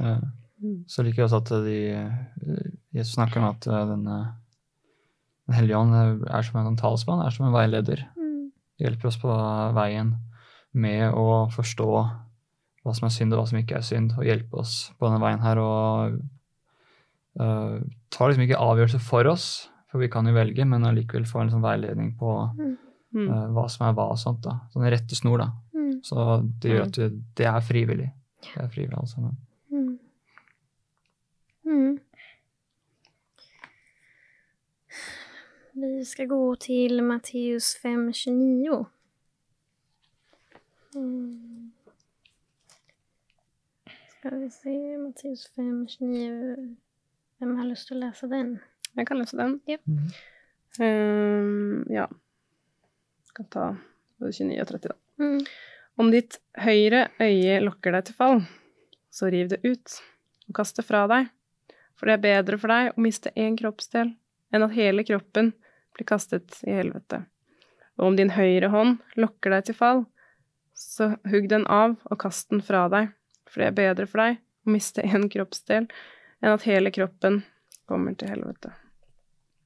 Ja. 0.00 0.16
Mm. 0.62 0.84
Så 0.88 1.02
liker 1.04 1.22
jeg 1.22 1.28
også 1.28 1.42
at 1.42 1.64
de 1.66 1.78
eh, 1.92 2.70
Jesus 2.94 3.16
snakker 3.18 3.42
om 3.42 3.50
at 3.50 3.66
eh, 3.66 3.84
denne 3.90 4.14
Den 5.44 5.56
hellige 5.58 5.76
ånd 5.78 5.94
er 6.24 6.42
som 6.46 6.60
en 6.60 6.76
talsmann, 6.80 7.20
er 7.26 7.34
som 7.34 7.46
en 7.48 7.54
veileder. 7.54 8.06
Mm. 8.16 8.52
Hjelper 8.80 9.10
oss 9.10 9.18
på 9.20 9.34
veien 9.76 10.14
med 10.72 11.12
å 11.14 11.44
forstå 11.54 11.88
hva 12.84 12.92
som 12.96 13.06
er 13.08 13.12
synd 13.14 13.32
og 13.32 13.40
hva 13.42 13.46
som 13.48 13.58
ikke 13.60 13.76
er 13.78 13.84
synd, 13.86 14.14
og 14.18 14.24
hjelpe 14.26 14.58
oss 14.60 14.90
på 14.98 15.06
denne 15.08 15.20
veien 15.22 15.40
her. 15.44 15.60
Og 15.60 16.16
uh, 17.40 17.76
tar 18.12 18.28
liksom 18.32 18.44
ikke 18.46 18.60
avgjørelse 18.60 19.00
for 19.04 19.28
oss, 19.30 19.46
for 19.92 20.02
vi 20.02 20.08
kan 20.12 20.26
jo 20.28 20.34
velge, 20.36 20.64
men 20.68 20.84
allikevel 20.88 21.24
få 21.28 21.44
en 21.44 21.52
sånn 21.54 21.64
veiledning 21.64 22.14
på 22.18 22.34
Mm. 23.14 23.28
uh, 23.30 23.46
hva 23.54 23.68
som 23.70 23.86
er 23.86 23.92
hva 23.94 24.08
og 24.10 24.18
sånt. 24.18 24.40
da. 24.42 24.56
Sånn 24.74 24.88
rette 24.90 25.14
snor, 25.14 25.38
da. 25.38 25.52
Mm. 25.74 26.00
Så 26.02 26.16
det 26.60 26.72
gjør 26.72 26.86
at 26.88 26.96
vi, 26.98 27.08
det 27.38 27.46
er 27.46 27.60
frivillig. 27.62 28.08
Det 28.42 28.56
er 28.64 28.72
frivillig 28.72 28.96
alle 28.98 29.12
sammen. 29.12 29.36
Mm. 31.64 31.98
Vi 35.76 36.04
ska 36.04 36.24
gå 36.24 36.56
till 36.56 37.02
Matteus 37.02 37.80
5.29. 37.82 38.86
Mm. 40.94 41.72
Ska 44.18 44.30
vi 44.30 44.50
se, 44.50 44.98
Matteus 44.98 45.52
5.29. 45.56 46.76
Vem 47.38 47.56
har 47.56 47.64
lust 47.64 47.92
att 47.92 47.96
läsa 47.96 48.26
den? 48.26 48.58
Jeg 48.92 49.08
kan 49.08 49.18
lese 49.18 49.36
den. 49.36 49.60
Ja. 49.64 49.78
Mm. 50.78 51.40
Um, 51.40 51.86
ja. 51.90 52.10
Skal 53.24 53.44
ta 53.44 53.76
både 54.16 54.32
29 54.32 54.60
og 54.60 54.68
30, 54.68 54.88
da. 54.88 55.24
Mm. 55.24 55.40
Om 55.96 56.10
ditt 56.14 56.38
høyre 56.54 57.08
øye 57.18 57.58
lokker 57.66 57.98
deg 57.98 58.06
til 58.06 58.18
fall, 58.18 58.44
så 59.10 59.26
riv 59.26 59.50
det 59.50 59.58
ut 59.66 59.98
og 60.46 60.54
kast 60.54 60.78
det 60.78 60.86
fra 60.86 61.02
deg. 61.10 61.34
For 61.98 62.06
det 62.06 62.14
er 62.14 62.24
bedre 62.28 62.62
for 62.62 62.70
deg 62.70 62.94
å 62.94 63.02
miste 63.02 63.34
én 63.34 63.58
kroppsdel 63.58 64.14
enn 64.54 64.62
at 64.62 64.78
hele 64.78 65.02
kroppen 65.06 65.50
blir 65.94 66.08
kastet 66.08 66.58
i 66.66 66.74
helvete. 66.74 67.22
Og 67.98 68.10
om 68.10 68.16
din 68.18 68.32
høyre 68.34 68.70
hånd 68.72 68.98
lokker 69.20 69.54
deg 69.54 69.68
til 69.68 69.78
fall, 69.78 70.02
så 70.74 71.12
hugg 71.30 71.46
den 71.52 71.66
av 71.70 71.94
og 72.10 72.18
kast 72.24 72.50
den 72.50 72.62
fra 72.64 72.88
deg. 72.92 73.12
For 73.46 73.62
det 73.62 73.70
er 73.70 73.78
bedre 73.78 74.08
for 74.10 74.24
deg 74.24 74.40
å 74.66 74.74
miste 74.74 75.04
én 75.06 75.28
kroppsdel 75.30 75.86
enn 76.44 76.52
at 76.52 76.66
hele 76.68 76.90
kroppen 76.94 77.42
kommer 77.88 78.16
til 78.18 78.34
helvete. 78.34 78.74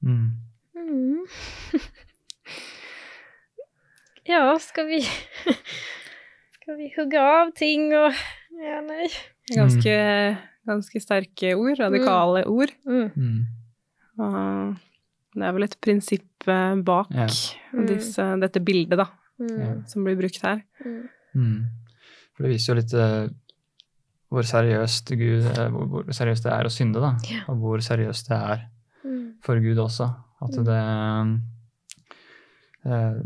Mm. 0.05 0.27
Mm. 0.77 1.23
ja, 4.31 4.43
skal 4.63 4.85
vi... 4.91 5.01
Skal 6.69 6.77
vi 6.77 6.87
hugge 6.93 7.17
av 7.17 7.47
ting 7.57 7.87
og 7.97 8.13
Ja, 8.61 8.75
nei. 8.85 9.07
Ganske, 9.49 9.93
ganske 10.69 10.99
sterke 11.01 11.55
ord, 11.57 11.79
radikale 11.79 12.43
ord. 12.45 12.69
Mm. 12.85 13.07
Mm. 13.15 13.39
Og 14.21 14.75
det 15.35 15.43
er 15.45 15.53
vel 15.53 15.63
et 15.67 15.75
prinsipp 15.81 16.47
eh, 16.47 16.75
bak 16.85 17.11
Ja. 17.13 17.27
Mm. 17.73 17.85
disse, 17.87 18.25
dette 18.41 18.59
bildet, 18.65 18.97
da, 18.97 19.05
Mm. 19.39 19.85
som 19.87 20.03
blir 20.03 20.17
brukt 20.19 20.41
her. 20.43 20.63
Mm. 20.83 21.09
Mm. 21.35 21.65
For 22.35 22.43
det 22.43 22.51
viser 22.51 22.73
jo 22.73 22.79
litt 22.81 22.93
eh, 22.93 23.29
hvor 24.29 24.43
seriøst 24.43 25.09
Gud, 25.17 25.45
eh, 25.45 25.69
hvor, 25.69 25.85
hvor 25.87 26.03
seriøst 26.13 26.43
det 26.43 26.51
er 26.53 26.65
å 26.67 26.71
synde, 26.73 26.99
da. 27.01 27.13
Ja. 27.29 27.43
Og 27.47 27.57
hvor 27.61 27.77
seriøst 27.81 28.27
det 28.29 28.37
er 28.37 28.65
Mm. 29.05 29.35
for 29.41 29.59
Gud 29.63 29.77
også. 29.77 30.09
At 30.41 30.55
Mm. 30.57 30.65
det 30.65 30.79
eh, 32.85 33.21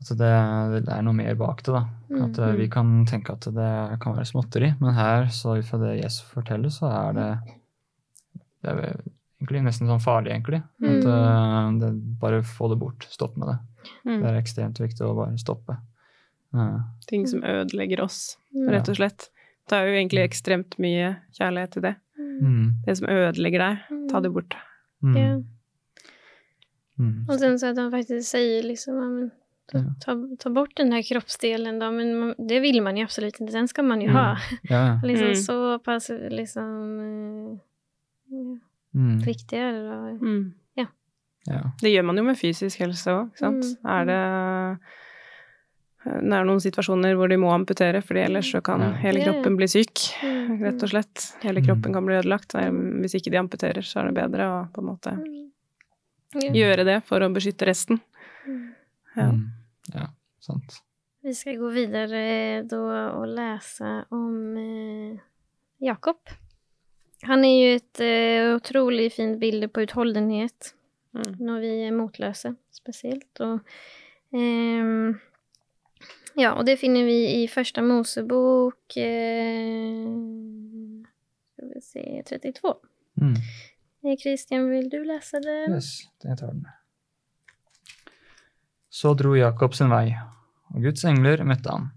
At 0.00 0.08
det, 0.16 0.86
det 0.86 0.92
er 0.94 1.02
noe 1.04 1.12
mer 1.12 1.34
bak 1.36 1.62
det, 1.62 1.74
da. 1.74 1.82
At 2.24 2.38
vi 2.56 2.68
kan 2.72 3.04
tenke 3.06 3.34
at 3.34 3.40
det 3.52 4.00
kan 4.00 4.14
være 4.16 4.24
småtteri, 4.30 4.70
men 4.80 4.94
her, 4.96 5.26
så 5.28 5.58
ut 5.58 5.64
fra 5.68 5.78
det 5.82 5.98
Jesus 6.02 6.22
forteller, 6.32 6.70
så 6.72 6.88
er 6.88 7.12
det 7.12 7.26
Det 8.62 8.70
er 8.70 8.96
egentlig 9.40 9.62
nesten 9.64 9.86
sånn 9.88 10.00
farlig, 10.04 10.30
egentlig. 10.34 10.62
At 10.84 11.04
uh, 11.06 11.70
det, 11.80 11.90
bare 12.20 12.42
få 12.44 12.68
det 12.68 12.76
bort. 12.80 13.06
Stopp 13.10 13.36
med 13.40 13.48
det. 13.48 13.58
Mm. 14.04 14.20
Det 14.22 14.28
er 14.30 14.38
ekstremt 14.40 14.80
viktig 14.80 15.06
å 15.06 15.14
bare 15.16 15.38
stoppe. 15.40 15.76
Uh. 16.54 16.80
Ting 17.08 17.26
som 17.26 17.42
ødelegger 17.44 18.00
oss, 18.04 18.36
Mm. 18.54 18.68
rett 18.70 18.88
og 18.88 18.96
slett. 18.96 19.28
Det 19.70 19.76
er 19.78 19.86
jo 19.86 19.94
egentlig 20.00 20.24
ekstremt 20.26 20.74
mye 20.78 21.16
kjærlighet 21.38 21.70
til 21.72 21.82
det. 21.82 21.94
Mm. 22.18 22.74
Det 22.84 22.96
som 22.98 23.06
ødelegger 23.08 23.58
deg, 23.58 24.08
ta 24.10 24.20
det 24.20 24.30
bort. 24.34 24.56
Mm. 25.02 25.16
Ja. 25.16 25.42
Mm. 26.98 27.26
Och 27.28 27.38
sen 27.38 27.58
så 27.58 27.66
at 27.70 27.76
han 27.78 27.90
faktisk 27.90 28.28
sier 28.28 28.62
liksom, 28.62 28.94
ja, 28.94 29.08
men, 29.08 29.30
ta, 29.72 29.78
ta, 30.04 30.16
ta 30.38 30.50
bort 30.50 30.76
den 30.76 30.92
här 30.92 31.02
kroppsdelen 31.02 31.78
då, 31.78 31.90
men 31.90 32.18
man, 32.18 32.34
det 32.38 32.60
vill 32.60 32.82
man 32.82 32.96
ju 32.96 33.04
absolut 33.04 33.40
inte, 33.40 33.52
den 33.52 33.68
ska 33.68 33.82
man 33.82 34.00
ju 34.00 34.08
Mm. 34.08 34.16
ha. 34.16 34.36
Ja, 34.62 34.86
ja. 34.86 35.00
Liksom 35.06 35.26
Mm. 35.26 35.36
så 35.36 35.78
pass 35.78 36.10
liksom 36.30 37.00
eh, 37.00 37.58
ja, 38.26 38.58
Mm. 38.94 39.18
viktig 39.22 39.58
är 39.58 39.72
det. 39.72 40.18
Mm. 40.26 40.52
ja. 40.74 40.86
Det 41.80 41.88
gjør 41.90 42.02
man 42.04 42.16
jo 42.18 42.24
med 42.24 42.36
fysisk 42.38 42.80
helse 42.82 43.10
òg, 43.10 43.28
ikke 43.30 43.38
sant. 43.38 43.64
Mm. 43.64 43.90
Er 43.90 44.04
det 44.10 44.78
det 46.04 46.32
er 46.32 46.44
noen 46.48 46.60
situasjoner 46.64 47.14
hvor 47.14 47.28
de 47.28 47.36
må 47.36 47.50
amputere, 47.52 48.00
fordi 48.02 48.22
ellers 48.24 48.48
så 48.52 48.62
kan 48.64 48.80
Ja. 48.80 48.90
hele 49.02 49.20
kroppen 49.20 49.56
bli 49.56 49.66
syk. 49.68 50.00
Mm. 50.24 50.62
Rett 50.64 50.82
og 50.82 50.88
slett. 50.88 51.26
Hele 51.42 51.60
Mm. 51.60 51.66
kroppen 51.66 51.92
kan 51.92 52.06
bli 52.06 52.14
ødelagt. 52.16 52.52
Hvis 52.54 53.14
ikke 53.14 53.30
de 53.30 53.36
amputerer, 53.38 53.82
så 53.84 54.00
er 54.00 54.04
det 54.10 54.14
bedre 54.14 54.46
å 54.48 54.72
på 54.72 54.80
en 54.80 54.86
måte 54.86 55.12
Mm. 56.32 56.54
Gjøre 56.54 56.84
det 56.84 57.04
for 57.04 57.20
å 57.20 57.32
beskytte 57.34 57.66
resten. 57.66 58.00
Mm. 58.46 58.74
Ja. 59.16 59.30
Mm. 59.32 59.50
ja, 59.94 60.06
sant. 60.40 60.80
Vi 61.22 61.34
skal 61.34 61.56
gå 61.56 61.70
videre 61.74 62.66
da 62.66 63.10
og 63.18 63.26
lese 63.28 64.04
om 64.10 64.56
eh, 64.56 65.18
Jakob. 65.82 66.16
Han 67.28 67.44
er 67.44 67.54
jo 67.54 67.72
et 67.76 68.00
uh, 68.00 68.56
utrolig 68.56 69.10
fint 69.12 69.38
bilde 69.40 69.68
på 69.68 69.84
utholdenhet 69.84 70.74
Mm. 71.10 71.32
når 71.42 71.60
vi 71.64 71.70
er 71.88 71.94
motløse, 71.94 72.52
spesielt. 72.70 73.40
Og, 73.42 73.58
um, 74.30 75.16
ja, 76.38 76.52
og 76.54 76.66
det 76.68 76.76
finner 76.78 77.02
vi 77.02 77.16
i 77.42 77.48
Første 77.50 77.82
Mosebok 77.82 78.94
uh, 78.94 80.04
Skal 81.56 81.72
vi 81.74 81.82
se, 81.82 82.04
32. 82.30 82.74
Mm. 83.20 83.34
Eh, 84.04 84.16
Christian, 84.22 84.70
vill 84.70 84.86
du 84.92 85.02
lese 85.04 85.42
den? 85.44 85.74
Yes, 85.74 86.06
jeg 86.24 86.38
tar 86.38 86.54
den. 86.54 86.66
Så 88.90 89.12
dro 89.14 89.34
Jakob 89.34 89.74
sin 89.74 89.90
vei, 89.90 90.14
og 90.70 90.82
Guds 90.82 91.04
engler 91.06 91.42
møtte 91.46 91.74
han. 91.74 91.90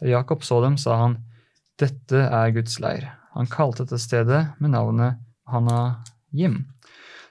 Da 0.00 0.08
Jakob 0.08 0.42
så 0.44 0.58
dem, 0.64 0.76
sa 0.80 0.96
han, 1.04 1.18
dette 1.80 2.16
er 2.26 2.50
Guds 2.56 2.80
leir. 2.82 3.06
Han 3.34 3.46
kalte 3.50 3.84
dette 3.84 3.98
stedet 3.98 4.42
med 4.62 4.70
navnet 4.74 5.18
Hanajim. 5.50 6.60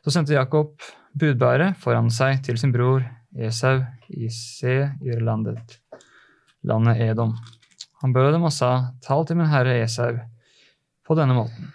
Så 0.03 0.11
sendte 0.11 0.35
Jakob 0.35 0.75
budbæret 1.15 1.77
foran 1.79 2.09
seg 2.11 2.41
til 2.43 2.57
sin 2.59 2.73
bror 2.73 3.05
Esau 3.39 3.79
i 4.13 4.27
Se-Irlandet, 4.29 5.79
landet 6.67 6.99
Edom. 7.01 7.35
Han 8.03 8.13
bød 8.13 8.33
dem 8.35 8.43
og 8.43 8.51
sa, 8.53 8.91
tal 9.01 9.23
til 9.25 9.39
min 9.39 9.47
herre 9.51 9.77
Esau 9.83 10.17
på 11.07 11.15
denne 11.17 11.35
måten. 11.37 11.71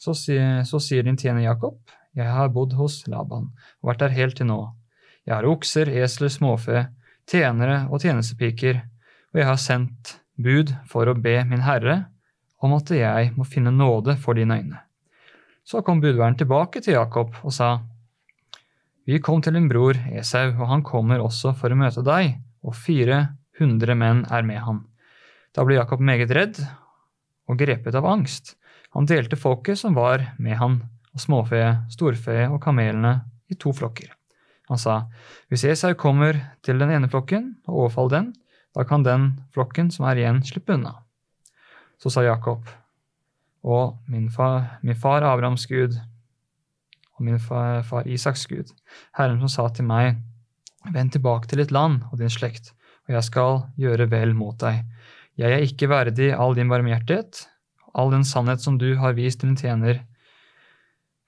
Så, 0.00 0.14
sier- 0.16 0.64
så 0.66 0.80
sier 0.82 1.04
din 1.06 1.16
tjener 1.20 1.44
Jakob, 1.44 1.78
jeg 2.16 2.26
har 2.26 2.48
bodd 2.50 2.72
hos 2.74 3.04
Laban 3.06 3.52
og 3.80 3.90
vært 3.92 4.00
der 4.02 4.14
helt 4.16 4.36
til 4.40 4.48
nå. 4.50 4.60
Jeg 5.26 5.36
har 5.36 5.46
okser, 5.46 5.86
esler, 6.02 6.28
småfe, 6.32 6.88
tjenere 7.30 7.84
og 7.90 8.00
tjenestepiker, 8.02 8.80
og 9.30 9.38
jeg 9.38 9.46
har 9.46 9.60
sendt 9.60 10.16
bud 10.40 10.72
for 10.90 11.06
å 11.06 11.14
be 11.14 11.36
min 11.46 11.62
herre 11.62 12.06
om 12.60 12.76
at 12.76 12.92
jeg 12.92 13.32
må 13.36 13.46
finne 13.48 13.72
nåde 13.72 14.16
for 14.20 14.36
dine 14.36 14.60
øyne. 14.60 14.80
Så 15.64 15.82
kom 15.86 16.00
budværen 16.00 16.36
tilbake 16.36 16.80
til 16.80 16.96
Jakob 16.96 17.34
og 17.42 17.52
sa, 17.52 17.78
Vi 19.06 19.18
kom 19.18 19.42
til 19.42 19.54
din 19.54 19.68
bror 19.68 19.96
Esau, 20.12 20.52
og 20.60 20.68
han 20.68 20.82
kommer 20.82 21.20
også 21.20 21.54
for 21.56 21.72
å 21.72 21.78
møte 21.78 22.04
deg, 22.04 22.36
og 22.62 22.76
fire 22.76 23.36
hundre 23.58 23.94
menn 23.94 24.24
er 24.30 24.44
med 24.46 24.60
han. 24.60 24.84
Da 25.56 25.64
ble 25.64 25.80
Jakob 25.80 26.00
meget 26.00 26.30
redd 26.30 26.60
og 27.48 27.58
grepet 27.58 27.96
av 27.96 28.06
angst. 28.06 28.54
Han 28.94 29.06
delte 29.06 29.38
folket 29.38 29.78
som 29.80 29.96
var 29.96 30.32
med 30.38 30.58
han, 30.60 30.80
og 31.14 31.20
småfe, 31.22 31.62
storfe 31.90 32.44
og 32.48 32.60
kamelene 32.62 33.20
i 33.50 33.56
to 33.58 33.72
flokker. 33.74 34.12
Han 34.70 34.78
sa, 34.78 35.00
hvis 35.50 35.64
Esau 35.66 35.96
kommer 35.98 36.38
til 36.62 36.78
den 36.78 36.92
ene 36.94 37.10
flokken 37.10 37.56
og 37.66 37.86
overfaller 37.86 38.14
den, 38.14 38.32
da 38.76 38.84
kan 38.86 39.02
den 39.02 39.32
flokken 39.54 39.90
som 39.90 40.06
er 40.06 40.20
igjen, 40.20 40.44
slippe 40.46 40.76
unna. 40.76 41.00
Så 42.00 42.12
sa 42.12 42.24
Jakob, 42.24 42.64
og 43.60 43.98
min 44.08 44.30
far, 44.32 44.78
min 44.82 44.96
far 44.96 45.24
Abrahams 45.26 45.66
Gud 45.68 45.98
og 47.20 47.24
min 47.26 47.38
far, 47.38 47.82
far 47.84 48.08
Isaks 48.08 48.46
Gud, 48.48 48.72
Herren 49.18 49.40
som 49.42 49.52
sa 49.52 49.66
til 49.68 49.84
meg, 49.84 50.16
vend 50.94 51.12
tilbake 51.12 51.50
til 51.50 51.60
ditt 51.60 51.74
land 51.74 52.06
og 52.08 52.22
din 52.22 52.32
slekt, 52.32 52.72
og 53.04 53.18
jeg 53.18 53.26
skal 53.26 53.58
gjøre 53.80 54.08
vel 54.08 54.32
mot 54.36 54.56
deg. 54.62 54.80
Jeg 55.36 55.52
er 55.52 55.66
ikke 55.66 55.90
verdig 55.92 56.30
all 56.32 56.56
din 56.56 56.72
barmhjertighet, 56.72 57.44
all 57.92 58.12
den 58.14 58.24
sannhet 58.24 58.64
som 58.64 58.78
du 58.80 58.94
har 59.00 59.16
vist 59.18 59.44
din 59.44 59.58
tjener. 59.58 60.00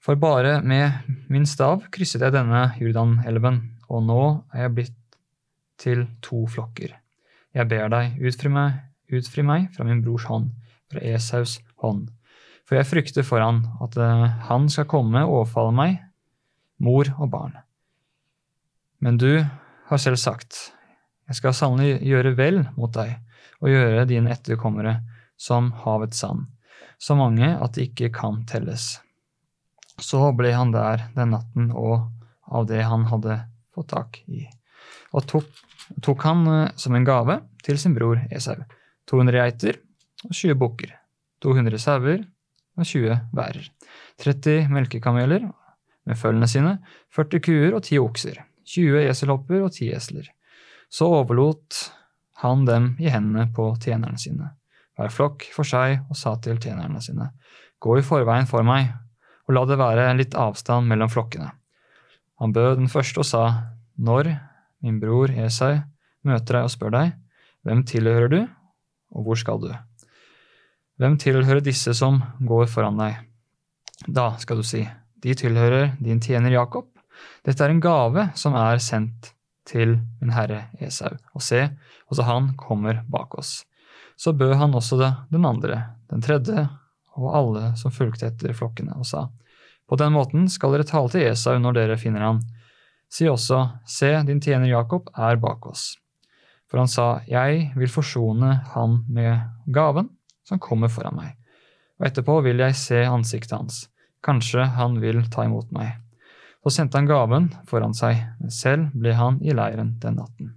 For 0.03 0.17
bare 0.19 0.57
med 0.65 1.05
min 1.31 1.45
stav 1.47 1.85
krysset 1.93 2.25
jeg 2.25 2.33
denne 2.33 2.65
Jordanelven, 2.81 3.61
og 3.93 4.03
nå 4.09 4.23
er 4.55 4.65
jeg 4.65 4.75
blitt 4.79 4.99
til 5.79 6.05
to 6.25 6.43
flokker. 6.49 6.97
Jeg 7.53 7.69
ber 7.69 7.93
deg, 7.93 8.17
utfri 8.25 8.49
meg, 8.49 8.81
utfri 9.13 9.45
meg 9.45 9.69
fra 9.75 9.85
min 9.85 10.01
brors 10.01 10.25
hånd, 10.25 10.49
fra 10.91 11.03
Esaus 11.13 11.59
hånd. 11.83 12.09
For 12.67 12.79
jeg 12.79 12.89
frykter 12.89 13.25
for 13.27 13.43
han 13.43 13.63
at 13.83 13.97
eh, 13.99 14.25
han 14.47 14.69
skal 14.71 14.89
komme 14.89 15.25
og 15.25 15.43
overfalle 15.43 15.75
meg, 15.75 15.99
mor 16.83 17.09
og 17.17 17.29
barn. 17.31 17.57
Men 19.03 19.19
du 19.19 19.43
har 19.89 19.99
selv 19.99 20.19
sagt, 20.21 20.71
jeg 21.27 21.39
skal 21.39 21.55
sannelig 21.55 21.99
gjøre 22.07 22.35
vel 22.39 22.61
mot 22.77 22.91
deg 22.95 23.17
og 23.63 23.71
gjøre 23.71 24.07
dine 24.07 24.31
etterkommere 24.33 24.97
som 25.39 25.71
havets 25.83 26.19
sand, 26.23 26.47
så 26.99 27.15
mange 27.19 27.47
at 27.47 27.75
det 27.75 27.89
ikke 27.89 28.11
kan 28.15 28.43
telles. 28.47 28.97
Så 29.99 30.31
ble 30.35 30.53
han 30.55 30.73
der 30.73 31.07
den 31.15 31.33
natten 31.35 31.71
og 31.75 32.09
av 32.43 32.67
det 32.69 32.83
han 32.87 33.05
hadde 33.11 33.41
fått 33.75 33.91
tak 33.93 34.19
i, 34.27 34.45
og 35.15 35.27
tok, 35.29 35.47
tok 36.03 36.23
han 36.27 36.47
eh, 36.47 36.71
som 36.79 36.95
en 36.95 37.07
gave 37.07 37.39
til 37.63 37.79
sin 37.79 37.95
bror 37.95 38.21
Esau 38.31 38.59
200 39.11 39.39
geiter 39.39 39.79
og 40.27 40.35
20 40.35 40.57
bukker, 40.59 40.93
200 41.43 41.81
sauer 41.81 42.23
og 42.77 42.87
20 42.87 43.19
værer, 43.35 43.67
30 44.21 44.69
melkekameler 44.73 45.45
med 46.07 46.19
følgene 46.19 46.49
sine, 46.49 46.77
40 47.15 47.43
kuer 47.43 47.75
og 47.77 47.83
10 47.83 47.99
okser, 48.03 48.39
20 48.65 49.03
eselhopper 49.09 49.63
og 49.63 49.71
10 49.71 49.91
esler. 49.97 50.29
Så 50.89 51.07
overlot 51.09 51.79
han 52.43 52.65
dem 52.67 52.93
i 52.99 53.09
hendene 53.11 53.47
på 53.55 53.69
tjenerne 53.81 54.19
sine, 54.19 54.51
hver 54.97 55.13
flokk 55.13 55.47
for 55.55 55.67
seg, 55.67 56.03
og 56.09 56.17
sa 56.19 56.35
til 56.41 56.59
tjenerne 56.61 57.01
sine, 57.01 57.31
Gå 57.83 57.97
i 57.99 58.05
forveien 58.05 58.47
for 58.47 58.63
meg, 58.63 58.93
og 59.43 59.57
la 59.57 59.65
det 59.67 59.75
være 59.75 60.05
litt 60.15 60.37
avstand 60.39 60.87
mellom 60.87 61.09
flokkene. 61.11 61.49
Han 62.39 62.53
bød 62.55 62.77
den 62.79 62.91
første 62.91 63.19
og 63.19 63.27
sa, 63.27 63.43
Når 63.99 64.29
min 64.81 65.01
bror 65.01 65.31
Esau 65.31 65.81
møter 66.23 66.59
deg 66.59 66.63
og 66.63 66.71
spør 66.71 66.95
deg, 66.95 67.11
Hvem 67.63 67.83
tilhører 67.87 68.31
du, 68.31 68.39
og 69.11 69.27
hvor 69.27 69.39
skal 69.39 69.59
du? 69.59 69.69
Hvem 71.01 71.15
tilhører 71.17 71.63
disse 71.65 71.89
som 71.97 72.19
går 72.45 72.67
foran 72.69 72.99
deg? 73.01 73.15
Da 74.05 74.35
skal 74.37 74.59
du 74.59 74.65
si, 74.67 74.83
De 75.23 75.33
tilhører 75.33 75.95
din 76.03 76.19
tjener 76.21 76.51
Jakob. 76.53 76.89
Dette 77.45 77.63
er 77.63 77.71
en 77.71 77.81
gave 77.81 78.27
som 78.37 78.53
er 78.59 78.81
sendt 78.83 79.31
til 79.65 79.95
min 80.19 80.33
herre 80.35 80.67
Esau. 80.83 81.15
Og 81.33 81.41
se, 81.41 81.63
også 82.11 82.27
han 82.27 82.51
kommer 82.59 83.01
bak 83.09 83.33
oss. 83.39 83.63
Så 84.19 84.35
bød 84.37 84.53
han 84.59 84.75
også 84.75 84.99
det, 84.99 85.11
den 85.31 85.45
andre, 85.49 85.95
den 86.11 86.21
tredje 86.21 86.67
og 87.17 87.29
alle 87.37 87.71
som 87.79 87.93
fulgte 87.93 88.27
etter 88.29 88.53
flokkene, 88.53 88.93
og 88.97 89.07
sa, 89.07 89.29
På 89.89 89.97
den 89.97 90.13
måten 90.13 90.45
skal 90.49 90.73
dere 90.73 90.85
tale 90.87 91.09
til 91.09 91.25
Esau 91.31 91.57
når 91.59 91.73
dere 91.79 91.97
finner 91.97 92.21
han. 92.21 92.41
Si 93.09 93.25
også, 93.29 93.79
Se, 93.85 94.13
din 94.27 94.41
tjener 94.41 94.69
Jakob 94.69 95.09
er 95.17 95.41
bak 95.41 95.65
oss. 95.65 95.95
For 96.69 96.77
han 96.77 96.87
sa, 96.87 97.21
Jeg 97.27 97.71
vil 97.75 97.89
forsone 97.89 98.59
han 98.75 99.05
med 99.09 99.41
gaven 99.73 100.09
som 100.53 100.61
kommer 100.61 100.91
foran 100.93 101.17
meg, 101.17 101.33
og 101.97 102.07
etterpå 102.09 102.37
vil 102.45 102.61
jeg 102.61 102.77
se 102.77 103.01
ansiktet 103.09 103.55
hans. 103.57 103.87
Kanskje 104.23 104.67
han 104.77 104.99
vil 105.01 105.23
ta 105.33 105.47
imot 105.47 105.71
meg. 105.73 105.97
Så 106.63 106.77
sendte 106.77 106.99
han 106.99 107.09
gaven 107.09 107.49
foran 107.67 107.95
seg, 107.97 108.21
men 108.39 108.53
selv 108.53 108.93
ble 108.93 109.15
han 109.17 109.41
i 109.43 109.55
leiren 109.55 109.95
den 109.99 110.19
natten. 110.21 110.53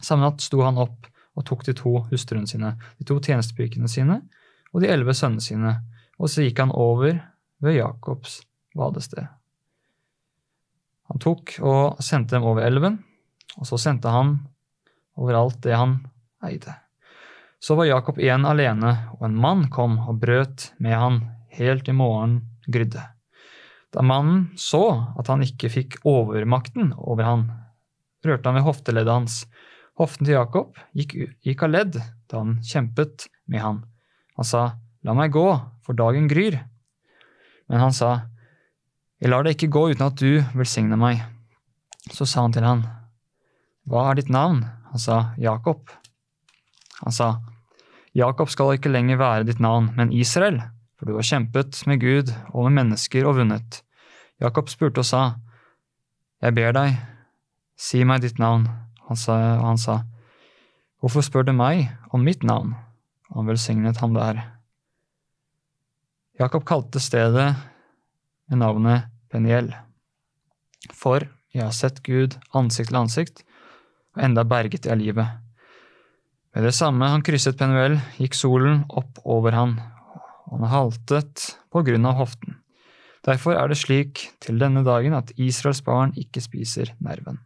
Samme 0.00 0.26
natt 0.26 0.42
sto 0.42 0.62
han 0.64 0.80
opp 0.80 1.06
og 1.38 1.46
tok 1.46 1.66
de 1.68 1.76
to 1.76 1.92
hustruene 2.08 2.48
sine, 2.50 2.72
de 2.98 3.06
to 3.06 3.18
tjenestepikene 3.22 3.90
sine 3.90 4.22
og 4.72 4.82
de 4.82 4.90
elleve 4.90 5.14
sønnene 5.16 5.44
sine, 5.44 5.76
og 6.18 6.32
så 6.32 6.42
gikk 6.42 6.64
han 6.64 6.74
over 6.74 7.20
ved 7.62 7.78
Jakobs 7.78 8.40
vadested. 8.78 9.28
Han 11.08 11.22
tok 11.22 11.56
og 11.64 12.02
sendte 12.04 12.36
dem 12.36 12.48
over 12.48 12.66
elven, 12.66 12.98
og 13.56 13.68
så 13.68 13.78
sendte 13.80 14.12
han 14.12 14.36
overalt 15.18 15.60
det 15.64 15.78
han 15.78 16.00
eide. 16.44 16.74
Så 17.58 17.74
var 17.74 17.88
Jakob 17.88 18.18
igjen 18.22 18.46
alene, 18.46 18.92
og 19.18 19.26
en 19.26 19.38
mann 19.38 19.66
kom 19.74 19.98
og 20.06 20.20
brøt 20.22 20.70
med 20.78 20.94
han 20.94 21.22
helt 21.58 21.88
i 21.90 21.96
morgen 21.96 22.40
grydde. 22.70 23.02
Da 23.94 24.04
mannen 24.04 24.50
så 24.60 24.82
at 25.18 25.30
han 25.32 25.42
ikke 25.42 25.70
fikk 25.72 25.98
overmakten 26.06 26.92
over 26.98 27.26
han, 27.26 27.46
rørte 28.26 28.50
han 28.50 28.58
ved 28.58 28.66
hofteleddet 28.66 29.14
hans. 29.14 29.38
Hoften 29.98 30.28
til 30.28 30.36
Jakob 30.36 30.76
gikk, 30.94 31.16
gikk 31.42 31.64
av 31.66 31.72
ledd 31.72 31.96
da 31.98 32.42
han 32.42 32.58
kjempet 32.62 33.26
med 33.50 33.64
han. 33.64 33.80
Han 34.38 34.46
sa, 34.46 34.64
La 35.06 35.14
meg 35.14 35.32
gå, 35.32 35.46
for 35.86 35.96
dagen 35.98 36.26
gryr. 36.30 36.58
Men 37.70 37.82
han 37.82 37.94
sa, 37.94 38.28
Jeg 39.18 39.32
lar 39.32 39.46
deg 39.46 39.56
ikke 39.56 39.72
gå 39.72 39.88
uten 39.90 40.06
at 40.06 40.20
du 40.20 40.42
velsigner 40.58 40.98
meg. 41.00 41.24
Så 42.12 42.26
sa 42.26 42.44
han 42.44 42.54
til 42.54 42.66
han, 42.66 42.84
Hva 43.88 44.10
er 44.10 44.20
ditt 44.20 44.30
navn? 44.30 44.62
Han 44.92 45.02
sa, 45.02 45.18
Jakob. 45.40 45.88
Han 47.04 47.14
sa, 47.14 47.28
Jakob 48.16 48.50
skal 48.50 48.74
ikke 48.76 48.90
lenger 48.90 49.20
være 49.20 49.46
ditt 49.48 49.60
navn, 49.62 49.92
men 49.96 50.12
Israel, 50.12 50.60
for 50.98 51.06
du 51.06 51.14
har 51.18 51.26
kjempet 51.26 51.82
med 51.86 52.00
Gud 52.02 52.32
og 52.50 52.66
med 52.66 52.80
mennesker 52.80 53.26
og 53.28 53.38
vunnet. 53.38 53.82
Jakob 54.42 54.70
spurte 54.70 55.04
og 55.04 55.08
sa, 55.08 55.22
Jeg 56.42 56.54
ber 56.54 56.74
deg, 56.74 56.98
si 57.78 58.04
meg 58.04 58.22
ditt 58.22 58.38
navn. 58.38 58.68
Han 59.08 59.18
sa, 59.18 59.34
han 59.62 59.78
sa, 59.78 60.02
Hvorfor 60.98 61.22
spør 61.22 61.46
du 61.46 61.52
meg 61.54 61.88
om 62.14 62.24
mitt 62.26 62.42
navn? 62.42 62.74
Han 63.34 63.46
velsignet 63.46 64.00
ham 64.02 64.14
der. 64.16 64.40
Jakob 66.38 66.64
kalte 66.66 67.00
stedet 67.02 67.52
med 68.48 68.60
navnet 68.62 69.10
Peniel. 69.30 69.72
For 70.94 71.26
jeg 71.54 71.64
har 71.64 71.74
sett 71.74 72.02
Gud 72.06 72.38
ansikt 72.56 72.92
til 72.92 73.00
ansikt, 73.00 73.42
og 74.14 74.24
enda 74.24 74.44
berget 74.46 74.86
jeg 74.86 74.98
livet. 74.98 75.47
Ved 76.56 76.64
det 76.64 76.74
samme 76.76 77.10
han 77.12 77.22
krysset 77.24 77.58
Penuel, 77.60 77.98
gikk 78.16 78.36
solen 78.36 78.84
opp 78.88 79.20
over 79.28 79.54
han, 79.56 79.76
og 80.48 80.62
han 80.62 80.72
haltet 80.72 81.44
på 81.72 81.82
grunn 81.86 82.08
av 82.08 82.16
hoften. 82.22 82.56
Derfor 83.26 83.58
er 83.58 83.68
det 83.68 83.76
slik 83.80 84.24
til 84.40 84.60
denne 84.60 84.84
dagen 84.86 85.16
at 85.18 85.34
Israels 85.36 85.82
barn 85.84 86.14
ikke 86.16 86.40
spiser 86.40 86.94
nerven, 87.04 87.40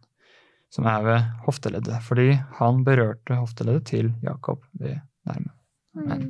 som 0.71 0.87
er 0.87 1.03
ved 1.03 1.27
hofteleddet, 1.47 1.99
fordi 2.05 2.37
han 2.59 2.85
berørte 2.87 3.37
hofteleddet 3.41 3.89
til 3.91 4.13
Jakob 4.23 4.63
ved 4.79 5.01
nerven. 5.27 5.51
Men. 5.93 6.23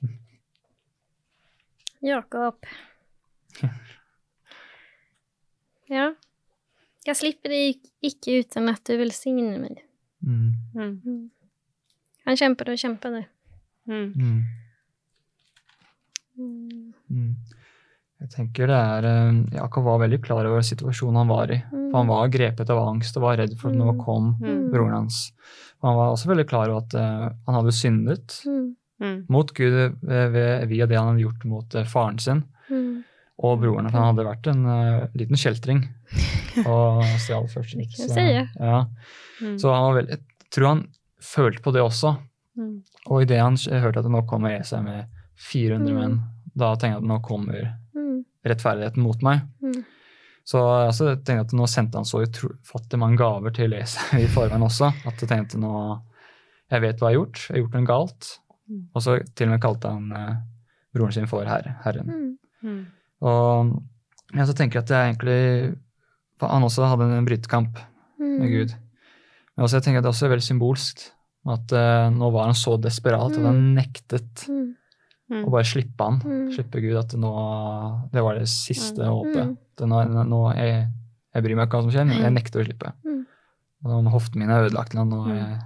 Mm. 0.00 0.14
Jakob. 2.04 2.70
Ja. 5.92 6.14
Jeg 7.04 7.18
slipper 7.18 7.52
deg 7.52 7.82
ikke 8.04 8.38
uten 8.40 8.70
at 8.72 8.80
du 8.88 8.96
velsigner 8.96 9.58
meg. 9.60 9.82
Mm. 10.24 10.54
Mm. 10.72 11.26
Han 12.26 12.36
kjemper 12.40 12.70
og 12.72 12.78
kjemper. 12.80 13.10
det. 13.18 13.24
Mm. 13.88 14.12
Mm. 14.16 14.42
Mm. 17.10 17.34
Jeg 18.24 18.30
tenker 18.32 18.70
det 18.70 18.76
er 18.78 19.06
eh, 19.08 19.40
Jakob 19.58 19.84
var 19.84 19.98
veldig 20.02 20.20
klar 20.24 20.46
over 20.48 20.62
situasjonen 20.64 21.18
han 21.20 21.28
var 21.30 21.50
i. 21.52 21.58
For 21.70 21.98
han 22.00 22.08
var 22.10 22.30
grepet 22.32 22.70
av 22.72 22.80
angst 22.88 23.18
og 23.18 23.26
var 23.26 23.36
redd 23.42 23.56
for 23.60 23.70
at 23.74 23.76
Mm. 23.76 23.98
kom 24.04 24.30
Mm. 24.40 24.70
broren 24.72 24.94
hans. 24.96 25.32
Og 25.82 25.88
han 25.90 25.96
var 25.98 26.12
også 26.14 26.30
veldig 26.32 26.46
klar 26.48 26.68
over 26.70 26.78
at 26.82 26.94
uh, 26.94 27.28
han 27.46 27.54
hadde 27.54 27.72
syndet 27.76 28.40
Mm. 28.46 28.76
Mm. 29.00 29.26
mot 29.28 29.52
Gud 29.54 29.72
ved, 30.02 30.32
ved, 30.32 30.68
via 30.68 30.86
det 30.86 30.96
han 30.96 31.08
hadde 31.12 31.24
gjort 31.26 31.44
mot 31.44 31.74
uh, 31.74 31.84
faren 31.84 32.18
sin 32.18 32.44
Mm. 32.70 33.04
og 33.38 33.60
broren. 33.60 33.90
For 33.90 33.98
han 33.98 34.14
hadde 34.16 34.26
vært 34.30 34.46
en 34.46 34.64
uh, 34.66 35.06
liten 35.14 35.36
kjeltring 35.36 35.84
og 36.66 37.02
stjal 37.20 37.46
først. 37.48 37.76
Så. 37.98 38.46
Ja. 38.58 38.86
Mm. 39.42 39.58
Så 39.58 39.68
han 39.74 39.82
var 39.92 40.00
veldig, 40.02 40.10
jeg 40.10 40.50
tror 40.50 40.66
han 40.68 40.86
følte 41.24 41.62
på 41.64 41.72
det 41.74 41.82
også. 41.84 42.14
Mm. 42.58 42.76
Og 43.10 43.22
idet 43.24 43.40
han 43.42 43.56
hørte 43.82 44.02
at 44.04 44.10
nå 44.12 44.20
kommer 44.30 44.54
ESA 44.58 44.82
med 44.84 45.08
400 45.50 45.90
Mm. 45.90 45.98
menn, 45.98 46.20
da 46.56 46.74
tenkte 46.76 46.94
jeg 46.94 47.02
at 47.02 47.08
nå 47.10 47.18
kommer 47.24 47.72
Mm. 47.94 48.24
rettferdigheten 48.46 49.02
mot 49.02 49.22
meg. 49.22 49.40
Mm. 49.62 49.84
Så 50.44 50.60
altså, 50.60 51.08
jeg 51.14 51.24
tenkte 51.24 51.46
at 51.48 51.52
nå 51.56 51.66
sendte 51.66 51.96
han 51.96 52.04
så 52.04 52.20
ufattelig 52.22 52.98
mange 53.00 53.16
gaver 53.18 53.50
til 53.56 53.72
ESA 53.72 54.18
i 54.20 54.26
forveien 54.28 54.62
også, 54.62 54.92
at 55.06 55.20
jeg 55.20 55.28
tenkte 55.28 55.58
nå 55.58 56.00
Jeg 56.70 56.80
vet 56.80 56.96
hva 56.98 57.10
jeg 57.10 57.18
har 57.18 57.24
gjort. 57.24 57.40
Jeg 57.48 57.54
har 57.54 57.60
gjort 57.62 57.74
noe 57.74 57.86
galt. 57.86 58.28
Mm. 58.70 58.78
Og 58.94 59.02
så 59.02 59.34
til 59.36 59.46
og 59.46 59.50
med 59.52 59.60
kalte 59.60 59.90
han 59.92 60.12
eh, 60.16 60.36
broren 60.96 61.12
sin 61.12 61.26
for 61.28 61.44
herre, 61.44 61.74
Herren. 61.84 62.08
Og 63.20 63.74
ja, 64.34 64.46
så 64.48 64.54
tenker 64.56 64.80
jeg 64.80 64.84
at 64.84 64.90
er 64.90 65.12
egentlig 65.12 65.76
Han 66.40 66.62
også 66.66 66.88
hadde 66.88 67.06
en 67.18 67.26
brytekamp 67.28 67.78
med 68.18 68.48
Gud. 68.50 68.74
Men 69.56 69.64
også 69.66 69.76
jeg 69.78 69.82
tenker 69.86 69.98
at 69.98 70.04
det 70.04 70.10
også 70.12 70.26
er 70.26 70.32
veldig 70.34 70.44
symbolsk 70.48 71.04
At 71.46 71.72
uh, 71.76 72.08
nå 72.10 72.30
var 72.32 72.44
han 72.48 72.54
så 72.56 72.76
desperat 72.80 73.32
at 73.32 73.42
han 73.44 73.74
nektet 73.76 74.46
Mm. 74.48 74.74
Mm. 75.30 75.44
å 75.46 75.50
bare 75.50 75.64
slippe 75.64 76.04
han. 76.04 76.18
Mm. 76.24 76.52
Slippe 76.52 76.80
Gud. 76.80 76.96
At 77.00 77.12
nå 77.16 77.30
Det 78.12 78.22
var 78.22 78.34
det 78.38 78.48
siste 78.48 79.00
Mm. 79.02 79.12
håpet. 79.12 79.56
Mm. 79.80 79.88
Nå, 79.88 80.24
nå 80.28 80.40
jeg, 80.56 80.88
jeg 81.34 81.42
bryr 81.42 81.56
meg 81.56 81.66
ikke 81.68 81.76
hva 81.78 81.82
som 81.82 81.90
skjer, 81.90 82.06
men 82.06 82.22
jeg 82.22 82.32
nekter 82.32 82.60
å 82.60 82.64
slippe. 82.64 82.92
Mm. 83.04 83.26
Og 83.84 84.10
hoftene 84.12 84.40
mine 84.44 84.52
er 84.58 84.68
ødelagt. 84.68 84.94
Nå, 84.94 85.04
nå, 85.08 85.26
er 85.30 85.34
jeg, 85.34 85.58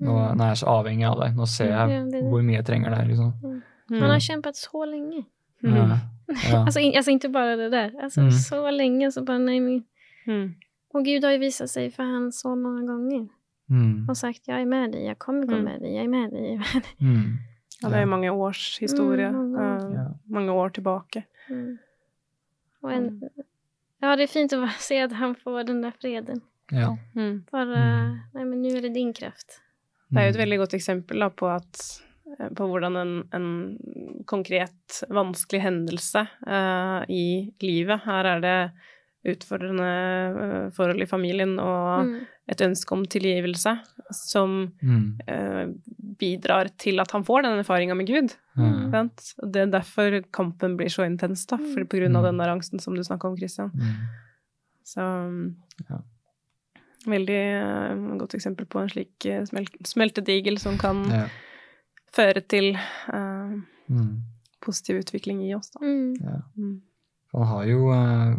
nå, 0.00 0.12
Mm. 0.12 0.36
nå 0.38 0.44
er 0.44 0.48
jeg 0.54 0.56
så 0.62 0.66
avhengig 0.80 1.06
av 1.10 1.20
deg. 1.20 1.36
Nå 1.36 1.46
ser 1.46 1.68
jeg 1.68 2.22
hvor 2.30 2.42
mye 2.42 2.56
jeg 2.56 2.64
trenger 2.66 2.90
deg. 2.96 3.08
Liksom. 3.08 3.32
Mm. 3.44 3.62
Han 4.00 4.10
har 4.10 4.18
kjempet 4.20 4.56
så 4.56 4.84
lenge. 4.84 5.24
Mm. 5.62 5.74
Ja. 5.76 5.98
Ja. 6.50 6.64
Alltså, 6.66 6.80
alltså 6.80 7.10
inte 7.10 7.28
bara 7.28 7.56
det 7.56 7.68
där. 7.70 7.92
Alltså 8.02 8.20
Mm. 8.20 8.30
så 8.32 8.70
länge 8.70 9.12
så 9.12 9.22
bara 9.22 9.38
nej 9.38 9.60
men. 9.60 9.84
Mm. 10.26 10.54
Och 10.94 11.04
Gud 11.04 11.24
har 11.24 11.30
ju 11.32 11.38
visat 11.38 11.70
sig 11.70 11.90
för 11.90 12.02
han 12.02 12.32
så 12.32 12.56
många 12.56 12.82
gånger. 12.92 13.28
Mm. 13.70 14.06
og 14.08 14.16
sagt 14.16 14.46
'jeg 14.48 14.62
er 14.62 14.66
med 14.66 14.92
deg, 14.92 15.02
jeg 15.04 15.18
kommer 15.18 15.46
gå 15.46 15.56
Mm. 15.56 15.64
med 15.64 15.80
deg, 15.80 15.92
jeg 15.94 16.04
er 16.04 16.08
med 16.08 16.30
deg'. 16.30 16.42
Jag 16.42 16.52
är 16.54 16.58
med 16.74 16.82
dig. 16.82 16.92
Mm. 17.00 17.38
Ja, 17.82 17.88
det 17.88 17.98
er 17.98 18.04
mange 18.06 18.30
års 18.30 18.78
historie. 18.78 19.28
Mm, 19.28 19.52
mange 19.52 19.58
år. 19.58 19.90
eh, 19.90 19.94
Ja. 19.94 20.08
mange 20.30 20.50
år 20.52 20.68
tilbake. 20.70 21.24
Mm. 21.50 21.78
Och 22.82 22.92
en, 22.92 23.20
ja, 24.02 24.16
det 24.16 24.22
er 24.22 24.26
fint 24.26 24.52
å 24.52 24.68
se 24.78 24.98
at 25.02 25.12
han 25.12 25.34
får 25.34 25.64
den 25.66 25.82
der 25.82 25.90
freden. 25.90 26.40
Ja. 26.72 26.96
Mm. 27.14 27.44
Bara, 27.52 27.64
Mm. 27.76 28.18
nej 28.34 28.44
men 28.44 28.62
nu 28.62 28.68
er 28.76 28.80
det 28.80 28.94
din 28.94 29.12
kraft. 29.12 29.60
Det 30.10 30.18
er 30.18 30.22
jo 30.24 30.28
et 30.28 30.36
Mm. 30.36 30.42
veldig 30.44 30.58
godt 30.58 30.74
eksempel 30.74 31.18
da, 31.20 31.28
på, 31.30 31.46
at, 31.54 32.00
eh, 32.40 32.48
på 32.48 32.66
hvordan 32.68 32.96
en, 32.96 33.28
en 33.32 33.78
konkret, 34.26 35.02
vanskelig 35.10 35.60
hendelse 35.62 36.26
uh, 36.46 37.04
i 37.08 37.52
livet 37.60 38.00
Her 38.04 38.24
er 38.24 38.40
det 38.40 38.72
utfordrende 39.32 39.86
eh, 40.44 40.70
forhold 40.76 41.02
i 41.02 41.06
familien 41.10 41.58
og 41.58 42.06
Mm. 42.06 42.26
et 42.48 42.60
ønske 42.60 42.92
om 42.92 43.04
tilgivelse 43.04 43.72
som 44.12 44.72
Mm. 44.82 45.18
eh, 45.26 45.66
bidrar 46.18 46.68
til 46.78 47.00
at 47.00 47.10
han 47.12 47.24
får 47.24 47.42
den 47.42 47.58
erfaringa 47.58 47.94
med 47.96 48.06
Gud. 48.06 48.34
Mm. 48.56 49.10
Det 49.52 49.56
er 49.62 49.66
derfor 49.66 50.20
kampen 50.32 50.76
blir 50.76 50.88
så 50.88 51.04
intens, 51.06 51.46
da, 51.46 51.56
for, 51.56 51.84
på 51.84 51.98
grunn 52.00 52.16
av 52.16 52.22
den 52.24 52.38
der 52.38 52.48
angsten 52.54 52.80
som 52.80 52.94
du 52.94 53.02
snakka 53.02 53.28
om, 53.28 53.36
Christian. 53.36 53.70
Mm. 53.74 54.06
Så 54.84 55.02
Ja. 55.90 55.98
Veldig 57.06 57.40
uh, 57.62 58.16
godt 58.18 58.34
eksempel 58.34 58.66
på 58.66 58.80
en 58.82 58.88
slik 58.88 59.26
eh, 59.26 59.44
smel 59.46 59.66
smeltedigel 59.84 60.58
som 60.58 60.76
kan 60.78 61.04
Ja. 61.10 61.28
føre 62.12 62.40
til 62.48 62.74
uh, 63.12 63.60
Mm. 63.88 64.22
positiv 64.60 64.96
utvikling 65.04 65.44
i 65.48 65.54
oss, 65.54 65.70
da. 65.70 65.80
Mm. 65.86 66.14
Ja. 66.20 66.40
Mm. 66.58 66.80
Han 67.32 67.46
har 67.46 67.64
jo 67.66 67.92
eh, 67.92 68.36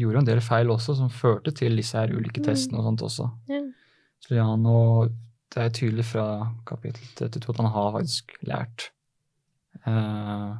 gjorde 0.00 0.18
en 0.22 0.28
del 0.28 0.40
feil 0.40 0.70
også, 0.72 0.96
som 0.96 1.08
førte 1.12 1.52
til 1.56 1.76
disse 1.76 1.96
her 1.98 2.08
ulike 2.14 2.40
Mm. 2.40 2.46
testene 2.46 2.78
og 2.80 2.84
sånt 2.88 3.02
også. 3.06 3.30
Ja. 3.48 3.60
Så 4.24 4.34
ja, 4.36 4.46
nå, 4.56 5.08
det 5.54 5.62
er 5.64 5.70
tydelig 5.70 6.04
fra 6.04 6.24
kapittel 6.66 7.06
32 7.16 7.50
at 7.50 7.56
han 7.62 7.70
har 7.74 7.92
faktisk 7.98 8.34
lært 8.46 8.90
eh, 9.86 10.50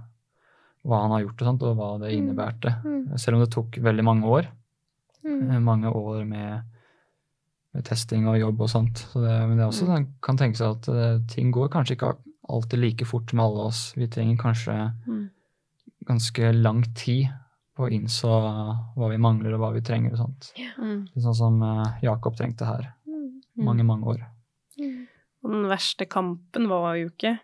hva 0.86 1.00
han 1.02 1.12
har 1.12 1.24
gjort 1.26 1.42
og 1.42 1.46
sånt, 1.50 1.62
og 1.68 1.76
hva 1.76 1.88
det 2.00 2.10
Mm. 2.12 2.18
innebærte. 2.18 2.70
Mm. 2.84 3.18
Selv 3.18 3.34
om 3.36 3.40
det 3.44 3.50
tok 3.52 3.70
veldig 3.82 4.04
mange 4.04 4.24
år. 4.24 4.46
Mm. 5.24 5.50
eh, 5.50 5.58
Mange 5.60 5.86
år 5.92 6.24
med, 6.26 6.62
med 7.74 7.84
testing 7.84 8.26
og 8.26 8.38
jobb 8.40 8.60
og 8.62 8.68
sånt. 8.70 8.96
Så 9.12 9.20
det, 9.20 9.48
men 9.48 9.56
det 9.58 9.64
er 9.64 9.68
også 9.68 9.84
Mm. 9.84 9.88
man 9.92 10.06
kan 10.22 10.36
tenke 10.36 10.56
seg 10.56 10.70
at 10.70 10.88
eh, 10.88 11.18
ting 11.28 11.52
går 11.52 11.68
kanskje 11.68 11.96
ikke 11.96 12.16
alltid 12.48 12.78
like 12.80 13.04
fort 13.04 13.32
med 13.34 13.44
alle 13.44 13.66
oss. 13.66 13.92
Vi 13.96 14.06
trenger 14.06 14.36
kanskje 14.36 14.94
Mm. 15.06 15.30
ganske 16.06 16.52
lang 16.62 16.82
tid 16.94 17.28
å 17.86 17.90
innså 17.92 18.30
hva 18.96 19.08
vi 19.10 19.18
mangler 19.18 19.54
og 19.56 19.60
hva 19.64 19.72
vi 19.74 19.80
trenger 19.86 20.12
og 20.12 20.18
sånt. 20.24 20.50
Mm. 20.78 21.06
Litt 21.14 21.24
sånn 21.24 21.34
som 21.38 21.62
eh, 21.62 21.98
Jakob 22.02 22.36
trengte 22.38 22.66
her. 22.68 22.90
Mm. 23.08 23.40
Mange, 23.66 23.84
mange 23.84 24.06
år. 24.14 24.24
Mm. 24.80 25.06
Og 25.44 25.50
den 25.54 25.68
verste 25.70 26.06
kampen 26.10 26.68
var 26.68 26.94
jo 27.00 27.08
ikke 27.10 27.38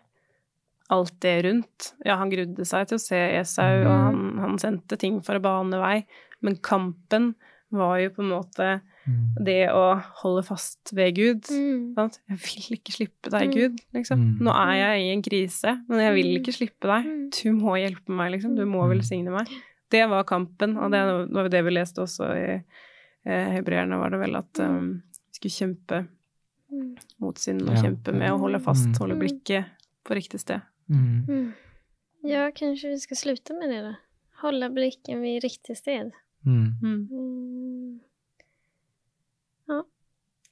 alt 0.93 1.17
det 1.19 1.35
rundt. 1.43 1.91
Ja, 2.05 2.15
han 2.21 2.29
grudde 2.31 2.63
seg 2.65 2.87
til 2.87 2.95
å 2.99 3.03
se 3.03 3.17
Esau, 3.41 3.81
og 3.83 3.91
han, 3.91 4.21
han 4.39 4.57
sendte 4.61 4.97
ting 5.01 5.19
for 5.25 5.35
å 5.35 5.43
bane 5.43 5.79
vei, 5.81 5.97
men 6.45 6.55
kampen 6.63 7.33
var 7.75 7.97
jo 7.99 8.13
på 8.15 8.23
en 8.23 8.31
måte 8.37 8.77
Mm. 9.07 9.37
det 9.45 9.69
å 9.71 10.01
holde 10.19 10.41
fast 10.43 10.91
ved 10.91 11.13
Gud. 11.15 11.45
Mm. 11.47 11.93
Sant? 11.95 12.17
Jeg 12.27 12.39
vil 12.43 12.75
ikke 12.75 12.91
slippe 12.91 13.29
deg, 13.31 13.45
Mm. 13.47 13.53
Gud. 13.55 13.77
Liksom. 13.95 14.19
Mm. 14.19 14.41
Nå 14.43 14.51
er 14.51 14.73
jeg 14.75 14.99
i 15.05 15.11
en 15.13 15.21
krise, 15.23 15.73
men 15.87 15.99
jeg 16.03 16.13
vil 16.17 16.27
Mm. 16.27 16.41
ikke 16.41 16.51
slippe 16.57 16.87
deg. 16.91 17.05
Mm. 17.07 17.29
Du 17.31 17.53
må 17.55 17.77
hjelpe 17.79 18.09
meg, 18.11 18.33
liksom. 18.33 18.57
Du 18.57 18.65
må 18.65 18.83
Mm. 18.83 18.91
velsigne 18.97 19.31
meg. 19.31 19.47
Det 19.89 20.03
var 20.09 20.23
kampen, 20.27 20.77
og 20.77 20.91
det 20.91 21.01
var 21.31 21.43
jo 21.47 21.49
det 21.53 21.63
vi 21.63 21.71
leste 21.71 22.01
også 22.03 22.27
i 22.35 22.47
eh, 23.25 23.49
hebreerne, 23.55 23.97
var 23.99 24.09
det 24.11 24.19
vel, 24.19 24.35
at 24.35 24.59
um, 24.59 25.01
vi 25.31 25.39
skulle 25.39 25.57
kjempe 25.59 26.07
Mm. 26.69 26.97
mot 27.23 27.37
synden 27.39 27.69
og 27.69 27.75
Ja. 27.77 27.81
kjempe 27.85 28.11
med 28.11 28.29
å 28.33 28.39
holde 28.41 28.59
fast, 28.59 28.87
Mm. 28.89 28.97
holde 28.99 29.15
blikket 29.21 29.65
på 30.03 30.13
riktig 30.17 30.39
sted. 30.41 30.61
Mm. 30.89 31.23
Mm. 31.27 31.53
Ja, 32.25 32.51
kanskje 32.51 32.89
vi 32.91 32.97
skal 32.99 33.15
sluta 33.17 33.53
med 33.57 33.69
det 33.69 33.81
da. 33.85 33.93
Holde 34.41 34.69
blikket 34.75 35.15
vid 35.21 35.43
riktig 35.43 35.77
sted. 35.77 36.11
Mm. 36.45 36.73
Mm. 36.83 37.07
Mm. 37.11 37.99
Ja. 39.69 39.83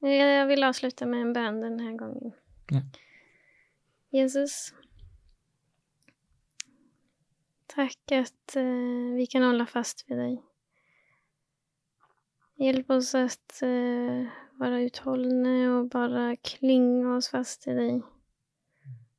Jeg 0.01 0.47
vil 0.47 0.63
avslutte 0.63 1.05
med 1.05 1.21
en 1.21 1.33
bønn 1.33 1.59
denne 1.61 1.97
gangen. 1.99 2.33
Ja. 2.71 2.81
Jesus. 4.13 4.71
Tack 7.75 8.11
att 8.11 8.55
eh, 8.55 9.15
vi 9.15 9.27
kan 9.29 9.43
hålla 9.43 9.65
fast 9.65 10.05
vid 10.07 10.17
dig. 10.17 10.43
Hjälp 12.55 12.89
oss 12.89 13.15
att 13.15 13.61
eh, 13.61 14.25
vara 14.51 14.81
uthållna 14.81 15.77
och 15.77 15.89
bara 15.89 16.35
klinga 16.35 17.15
oss 17.15 17.29
fast 17.29 17.67
i 17.67 17.73
dig. 17.73 18.01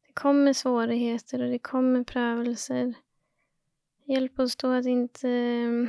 Det 0.07 0.12
kommer 0.12 0.53
svårigheter 0.53 1.42
och 1.42 1.51
det 1.51 1.59
kommer 1.59 2.05
prövelser. 2.05 2.95
Hjälp 4.05 4.38
oss 4.38 4.57
då 4.57 4.71
att 4.71 4.87
inte 4.87 5.31
eh, 5.31 5.88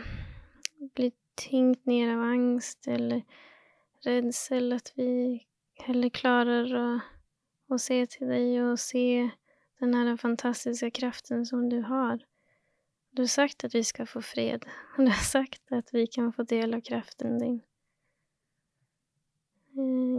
bli 0.96 1.12
tyngt 1.36 1.86
ner 1.86 2.14
av 2.14 2.22
angst 2.22 2.88
eller 2.88 3.24
rädsel. 4.04 4.74
Att 4.74 4.94
vi 4.96 5.42
heller 5.74 6.10
klarar 6.10 6.96
att, 6.96 7.02
att 7.70 7.82
se 7.82 8.06
till 8.06 8.28
dig 8.28 8.64
och 8.64 8.80
se 8.80 9.30
den 9.80 9.94
här 9.94 10.18
fantastiska 10.18 10.92
kraften 10.92 11.46
som 11.46 11.70
du 11.70 11.82
har. 11.82 12.20
Du 13.18 13.24
har 13.24 13.28
sagt 13.28 13.64
at 13.66 13.74
vi 13.74 13.82
skal 13.84 14.06
få 14.06 14.22
fred. 14.22 14.66
Du 14.98 15.08
har 15.08 15.24
sagt 15.26 15.72
at 15.74 15.90
vi 15.94 16.06
kan 16.08 16.30
få 16.34 16.44
del 16.44 16.74
av 16.78 16.84
kraften 16.86 17.40
din. 17.42 17.56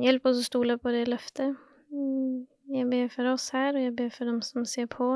Hjelp 0.03 0.27
oss 0.27 0.41
å 0.41 0.47
stola 0.47 0.75
på 0.83 0.91
det 0.91 1.05
løftet. 1.07 1.55
Jeg 2.75 2.89
ber 2.91 3.07
for 3.15 3.31
oss 3.31 3.53
her, 3.55 3.79
og 3.79 3.85
jeg 3.87 3.95
ber 4.01 4.11
for 4.11 4.27
dem 4.27 4.43
som 4.43 4.67
ser 4.67 4.91
på. 4.91 5.13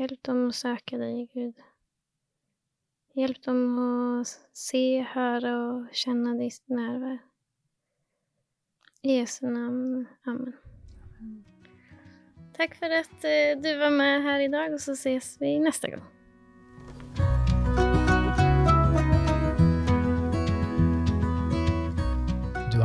Hjelp 0.00 0.22
dem 0.24 0.42
å 0.48 0.56
søke 0.56 0.96
deg, 1.02 1.28
Gud. 1.36 1.60
Hjelp 3.20 3.44
dem 3.44 3.62
å 3.76 3.92
se, 4.24 4.84
høre 5.12 5.54
og 5.60 5.92
kjenne 5.92 6.32
ditt 6.40 6.64
nærvær. 6.72 7.20
I 9.04 9.20
Jesu 9.20 9.44
navn. 9.52 10.08
Amen. 10.24 10.56
Takk 12.56 12.74
for 12.80 12.90
att 12.90 13.24
eh, 13.24 13.56
du 13.60 13.76
var 13.76 13.90
med 13.90 14.22
her 14.22 14.40
i 14.40 14.48
dag, 14.48 14.72
og 14.72 14.80
så 14.80 14.96
ses 14.96 15.36
vi 15.40 15.58
neste 15.60 15.92
gång. 15.92 16.15